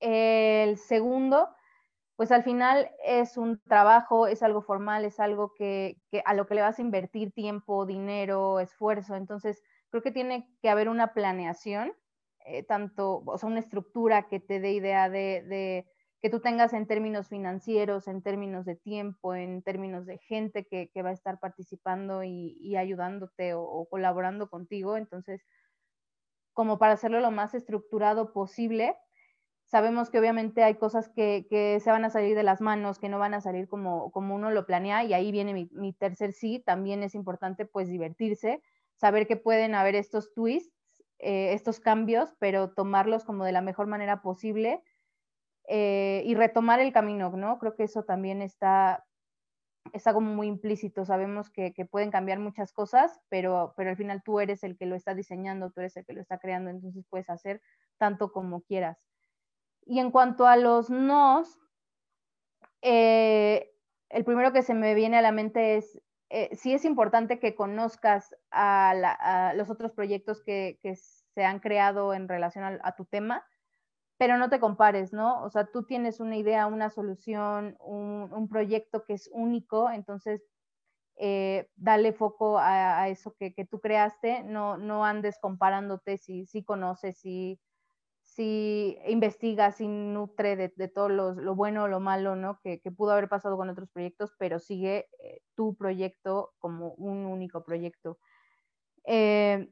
El 0.00 0.76
segundo, 0.76 1.48
pues 2.16 2.32
al 2.32 2.42
final 2.42 2.90
es 3.04 3.36
un 3.36 3.60
trabajo, 3.62 4.26
es 4.26 4.42
algo 4.42 4.62
formal, 4.62 5.04
es 5.04 5.20
algo 5.20 5.54
que, 5.54 5.96
a 6.24 6.34
lo 6.34 6.46
que 6.46 6.54
le 6.54 6.62
vas 6.62 6.78
a 6.78 6.82
invertir 6.82 7.32
tiempo, 7.32 7.86
dinero, 7.86 8.60
esfuerzo. 8.60 9.16
Entonces, 9.16 9.62
creo 9.90 10.02
que 10.02 10.12
tiene 10.12 10.48
que 10.60 10.68
haber 10.68 10.88
una 10.88 11.14
planeación, 11.14 11.92
eh, 12.44 12.62
tanto, 12.62 13.22
o 13.24 13.38
sea, 13.38 13.48
una 13.48 13.60
estructura 13.60 14.28
que 14.28 14.40
te 14.40 14.60
dé 14.60 14.72
idea 14.72 15.08
de, 15.08 15.42
de 15.42 15.86
que 16.26 16.30
tú 16.30 16.40
tengas 16.40 16.72
en 16.72 16.88
términos 16.88 17.28
financieros, 17.28 18.08
en 18.08 18.20
términos 18.20 18.64
de 18.64 18.74
tiempo, 18.74 19.36
en 19.36 19.62
términos 19.62 20.06
de 20.06 20.18
gente 20.18 20.66
que, 20.66 20.90
va 21.00 21.10
a 21.10 21.12
estar 21.12 21.38
participando 21.38 22.24
y, 22.24 22.74
ayudándote 22.74 23.54
o, 23.54 23.86
colaborando 23.88 24.50
contigo. 24.50 24.96
Entonces, 24.96 25.46
como 26.52 26.80
para 26.80 26.94
hacerlo 26.94 27.20
lo 27.20 27.30
más 27.30 27.54
estructurado 27.54 28.32
posible, 28.32 28.96
sabemos 29.66 30.10
que 30.10 30.18
obviamente 30.18 30.64
hay 30.64 30.74
cosas 30.74 31.08
que, 31.10 31.46
se 31.80 31.90
van 31.92 32.04
a 32.04 32.10
salir 32.10 32.34
de 32.34 32.42
las 32.42 32.60
manos, 32.60 32.98
que 32.98 33.08
no 33.08 33.20
van 33.20 33.34
a 33.34 33.40
salir 33.40 33.68
como, 33.68 34.10
uno 34.12 34.50
lo 34.50 34.66
planea, 34.66 35.04
y 35.04 35.14
ahí 35.14 35.30
viene 35.30 35.54
mi, 35.54 35.70
mi 35.74 35.92
tercer 35.92 36.32
sí, 36.32 36.58
también 36.58 37.04
es 37.04 37.14
importante 37.14 37.66
pues 37.66 37.88
divertirse, 37.88 38.60
saber 38.96 39.28
que 39.28 39.36
pueden 39.36 39.76
haber 39.76 39.94
estos 39.94 40.34
twists, 40.34 40.74
eh, 41.20 41.52
estos 41.52 41.78
cambios, 41.78 42.34
pero 42.40 42.74
tomarlos 42.74 43.24
como 43.24 43.44
de 43.44 43.52
la 43.52 43.62
mejor 43.62 43.86
manera 43.86 44.22
posible 44.22 44.82
eh, 45.68 46.22
y 46.24 46.34
retomar 46.34 46.80
el 46.80 46.92
camino, 46.92 47.30
¿no? 47.30 47.58
Creo 47.58 47.74
que 47.74 47.84
eso 47.84 48.04
también 48.04 48.40
está, 48.40 49.04
está 49.92 50.12
como 50.12 50.32
muy 50.32 50.46
implícito. 50.46 51.04
Sabemos 51.04 51.50
que, 51.50 51.72
pueden 51.90 52.10
cambiar 52.10 52.38
muchas 52.38 52.72
cosas, 52.72 53.20
pero, 53.28 53.74
pero 53.76 53.90
al 53.90 53.96
final 53.96 54.22
tú 54.22 54.38
eres 54.38 54.62
el 54.62 54.76
que 54.76 54.86
lo 54.86 54.94
está 54.94 55.14
diseñando, 55.14 55.70
tú 55.70 55.80
eres 55.80 55.96
el 55.96 56.06
que 56.06 56.12
lo 56.12 56.20
está 56.20 56.38
creando, 56.38 56.70
entonces 56.70 57.04
puedes 57.10 57.28
hacer 57.30 57.60
tanto 57.98 58.30
como 58.30 58.62
quieras. 58.62 58.98
Y 59.84 59.98
en 59.98 60.10
cuanto 60.10 60.46
a 60.46 60.56
los 60.56 60.88
nos, 60.90 61.58
eh, 62.82 63.72
el 64.08 64.24
primero 64.24 64.52
que 64.52 64.62
se 64.62 64.74
me 64.74 64.94
viene 64.94 65.18
a 65.18 65.22
la 65.22 65.32
mente 65.32 65.76
es, 65.76 66.00
eh, 66.28 66.54
sí 66.54 66.74
es 66.74 66.84
importante 66.84 67.40
que 67.40 67.56
conozcas 67.56 68.36
a, 68.52 69.52
los 69.56 69.70
otros 69.70 69.92
proyectos 69.92 70.42
que, 70.42 70.78
se 71.34 71.44
han 71.44 71.60
creado 71.60 72.14
en 72.14 72.28
relación 72.28 72.64
a 72.64 72.96
tu 72.96 73.04
tema, 73.04 73.44
pero 74.18 74.38
no 74.38 74.48
te 74.48 74.60
compares, 74.60 75.12
¿no? 75.12 75.42
O 75.42 75.50
sea, 75.50 75.66
tú 75.66 75.84
tienes 75.84 76.20
una 76.20 76.36
idea, 76.36 76.66
una 76.66 76.90
solución, 76.90 77.76
un, 77.80 78.48
proyecto 78.48 79.04
que 79.04 79.14
es 79.14 79.28
único, 79.32 79.90
entonces 79.90 80.42
eh, 81.16 81.68
dale 81.76 82.12
foco 82.12 82.58
a, 82.58 83.08
eso 83.08 83.34
que, 83.38 83.52
tú 83.70 83.80
creaste, 83.80 84.42
no, 84.44 84.78
no 84.78 85.04
andes 85.04 85.38
comparándote 85.40 86.18
si, 86.18 86.46
si 86.46 86.64
conoces, 86.64 87.18
si, 87.18 87.60
si 88.22 88.98
investigas, 89.06 89.76
si 89.76 89.88
nutre 89.88 90.56
de, 90.56 90.88
todo 90.88 91.08
lo 91.08 91.54
bueno 91.54 91.84
o 91.84 91.88
lo 91.88 92.00
malo, 92.00 92.36
¿no? 92.36 92.60
Que, 92.62 92.80
pudo 92.96 93.12
haber 93.12 93.28
pasado 93.28 93.56
con 93.56 93.68
otros 93.68 93.90
proyectos, 93.90 94.32
pero 94.38 94.58
sigue 94.58 95.08
eh, 95.20 95.40
tu 95.54 95.76
proyecto 95.76 96.54
como 96.58 96.92
un 96.94 97.26
único 97.26 97.64
proyecto. 97.64 98.18
Eh, 99.04 99.70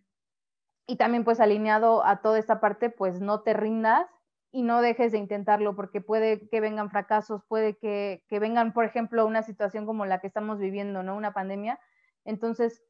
y 0.87 0.97
también 0.97 1.25
pues 1.25 1.41
alineado 1.41 2.05
a 2.05 2.21
toda 2.21 2.39
esta 2.39 2.61
parte, 2.61 2.91
pues 2.91 3.21
no 3.21 3.41
te 3.43 3.55
rindas, 3.55 4.07
y 4.55 4.63
no 4.63 4.81
dejes 4.83 5.11
de 5.11 5.19
intentarlo 5.19 5.75
porque 5.75 6.01
puede 6.01 6.49
que 6.49 6.61
vengan 6.61 6.89
fracasos, 6.89 7.43
puede 7.49 7.77
que, 7.77 8.23
vengan, 8.31 8.73
por 8.73 8.85
ejemplo, 8.85 9.27
una 9.27 9.43
situación 9.43 9.85
como 9.85 10.07
la 10.07 10.21
que 10.21 10.29
estamos 10.29 10.61
viviendo, 10.61 11.03
¿no? 11.03 11.17
Una 11.17 11.35
pandemia. 11.35 11.81
Entonces, 12.25 12.81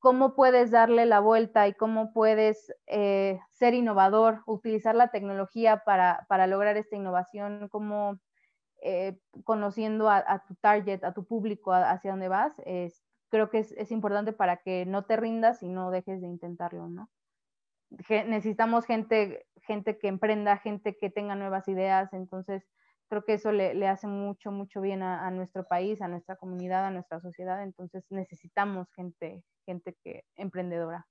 ¿cómo 0.00 0.34
puedes 0.34 0.72
darle 0.72 1.06
la 1.06 1.20
vuelta 1.20 1.68
y 1.68 1.74
cómo 1.74 2.12
puedes 2.12 2.74
eh, 2.88 3.38
ser 3.52 3.74
innovador, 3.74 4.42
utilizar 4.46 4.96
la 4.96 5.12
tecnología 5.12 5.84
para, 5.86 6.46
lograr 6.48 6.76
esta 6.76 6.96
innovación? 6.96 7.68
¿Cómo 7.68 8.18
eh, 8.82 9.16
conociendo 9.44 10.10
a, 10.10 10.42
tu 10.48 10.56
target, 10.56 11.04
a 11.04 11.14
tu 11.14 11.24
público, 11.24 11.72
hacia 11.72 12.10
dónde 12.10 12.26
vas? 12.26 12.52
creo 13.30 13.50
que 13.50 13.58
es, 13.58 13.70
es 13.72 13.92
importante 13.92 14.32
para 14.32 14.56
que 14.56 14.84
no 14.84 15.04
te 15.04 15.16
rindas 15.16 15.62
y 15.62 15.68
no 15.68 15.92
dejes 15.92 16.20
de 16.20 16.26
intentarlo, 16.26 16.88
¿no? 16.88 17.08
Necesitamos 18.08 18.86
gente, 18.86 19.46
gente 19.66 19.98
que 19.98 20.08
emprenda, 20.08 20.58
gente 20.58 20.96
que 20.96 21.10
tenga 21.10 21.34
nuevas 21.34 21.66
ideas, 21.68 22.12
entonces 22.12 22.62
creo 23.08 23.24
que 23.24 23.34
eso 23.34 23.52
le, 23.52 23.88
hace 23.88 24.06
mucho, 24.06 24.50
mucho 24.50 24.80
bien 24.80 25.02
a, 25.02 25.30
nuestro 25.30 25.66
país, 25.66 26.00
a 26.02 26.08
nuestra 26.08 26.36
comunidad, 26.36 26.86
a 26.86 26.90
nuestra 26.90 27.20
sociedad, 27.20 27.62
entonces 27.62 28.02
necesitamos 28.10 28.88
gente, 28.94 29.44
gente 29.66 29.96
que 30.02 30.24
emprendedora. 30.36 31.06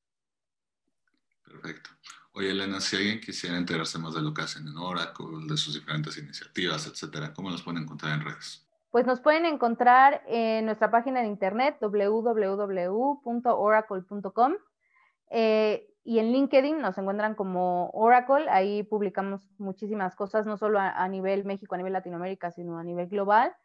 Perfecto. 1.43 1.91
Oye, 2.33 2.51
Elena, 2.51 2.81
si 2.81 2.95
alguien 2.95 3.19
quisiera 3.19 3.57
enterarse 3.57 3.97
más 3.99 4.15
de 4.15 4.21
lo 4.21 4.33
que 4.33 4.41
hacen 4.41 4.65
en 4.67 4.77
Oracle, 4.77 5.27
de 5.47 5.57
sus 5.57 5.75
diferentes 5.75 6.17
iniciativas, 6.17 6.87
etcétera, 6.87 7.31
¿cómo 7.33 7.51
los 7.51 7.61
pueden 7.61 7.83
encontrar 7.83 8.13
en 8.13 8.21
redes? 8.25 8.67
Pues 8.89 9.05
nos 9.05 9.21
pueden 9.21 9.45
encontrar 9.45 10.23
en 10.27 10.65
nuestra 10.65 10.91
página 10.91 11.21
de 11.21 11.27
internet 11.27 11.77
www.oracle.com. 11.81 14.53
Eh, 15.35 15.89
y 16.03 16.19
en 16.19 16.31
LinkedIn 16.31 16.79
nos 16.79 16.97
encuentran 16.97 17.33
como 17.33 17.89
Oracle, 17.89 18.47
ahí 18.49 18.83
publicamos 18.83 19.49
muchísimas 19.57 20.15
cosas, 20.15 20.45
no 20.45 20.57
solo 20.57 20.79
a, 20.79 21.07
nivel 21.07 21.43
México, 21.43 21.73
a 21.73 21.77
nivel 21.77 21.93
Latinoamérica, 21.93 22.51
sino 22.51 22.77
a 22.77 22.83
nivel 22.83 23.07
global. 23.07 23.55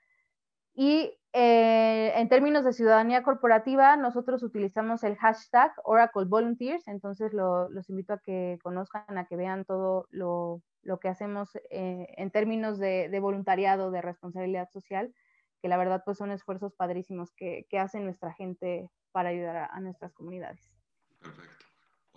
Y 0.73 1.13
eh, 1.35 2.13
en 2.15 2.29
términos 2.31 2.65
de 2.65 2.73
ciudadanía 2.73 3.23
corporativa, 3.23 3.97
nosotros 3.97 4.43
utilizamos 4.43 5.05
el 5.05 5.17
hashtag 5.17 5.73
Oracle 5.85 6.25
Volunteers, 6.25 6.89
entonces 6.89 7.33
los 7.35 7.91
invito 7.91 8.15
a 8.15 8.19
que 8.19 8.59
conozcan, 8.63 9.19
a 9.19 9.27
que 9.27 9.37
vean 9.37 9.67
todo 9.67 10.07
lo, 10.11 10.63
que 11.03 11.09
hacemos 11.09 11.55
eh, 11.71 12.07
en 12.17 12.31
términos 12.31 12.79
de, 12.79 13.19
voluntariado, 13.21 13.91
de 13.91 14.01
responsabilidad 14.01 14.71
social, 14.71 15.13
que 15.61 15.69
la 15.69 15.77
verdad 15.77 16.03
pues 16.03 16.17
son 16.17 16.31
esfuerzos 16.31 16.73
padrísimos 16.73 17.33
que, 17.35 17.67
que 17.69 17.79
hace 17.79 18.01
nuestra 18.01 18.33
gente 18.33 18.89
para 19.13 19.31
ayudar 19.31 19.69
a 19.71 19.81
nuestras 19.81 20.15
comunidades. 20.15 20.73
Perfecto. 21.21 21.58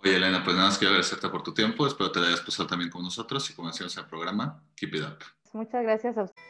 Oye, 0.04 0.16
Elena, 0.16 0.42
pues 0.42 0.56
nada 0.56 0.68
más 0.68 0.78
quiero 0.78 0.90
agradecerte 0.90 1.28
por 1.28 1.42
tu 1.42 1.54
tiempo. 1.54 1.86
Espero 1.86 2.10
te 2.10 2.18
hayas 2.18 2.40
pasado 2.40 2.68
también 2.68 2.90
con 2.90 3.02
nosotros 3.04 3.48
y 3.50 3.54
como 3.54 3.68
decíamos 3.68 3.96
en 3.96 4.02
el 4.02 4.08
programa, 4.08 4.60
keep 4.74 4.94
it 4.94 5.02
up. 5.02 5.18
Muchas 5.52 5.82
gracias 5.84 6.18
a 6.18 6.24
usted. 6.24 6.42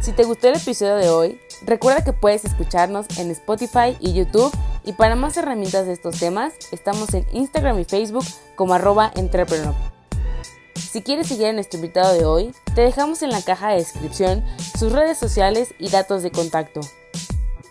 Si 0.00 0.12
te 0.12 0.24
gustó 0.24 0.48
el 0.48 0.56
episodio 0.56 0.96
de 0.96 1.08
hoy, 1.08 1.40
recuerda 1.64 2.02
que 2.02 2.12
puedes 2.12 2.44
escucharnos 2.44 3.06
en 3.18 3.30
Spotify 3.30 3.96
y 4.00 4.12
YouTube 4.12 4.52
y 4.84 4.92
para 4.94 5.14
más 5.14 5.36
herramientas 5.36 5.86
de 5.86 5.92
estos 5.92 6.18
temas, 6.18 6.54
estamos 6.72 7.14
en 7.14 7.24
Instagram 7.32 7.78
y 7.78 7.84
Facebook 7.84 8.24
como 8.56 8.74
arroba 8.74 9.12
entrepreneur. 9.14 9.74
Si 10.74 11.02
quieres 11.02 11.28
seguir 11.28 11.46
a 11.46 11.52
nuestro 11.52 11.78
invitado 11.78 12.12
de 12.12 12.24
hoy, 12.24 12.54
te 12.74 12.80
dejamos 12.82 13.22
en 13.22 13.30
la 13.30 13.42
caja 13.42 13.70
de 13.70 13.76
descripción 13.76 14.44
sus 14.76 14.90
redes 14.90 15.16
sociales 15.16 15.74
y 15.78 15.90
datos 15.90 16.24
de 16.24 16.32
contacto. 16.32 16.80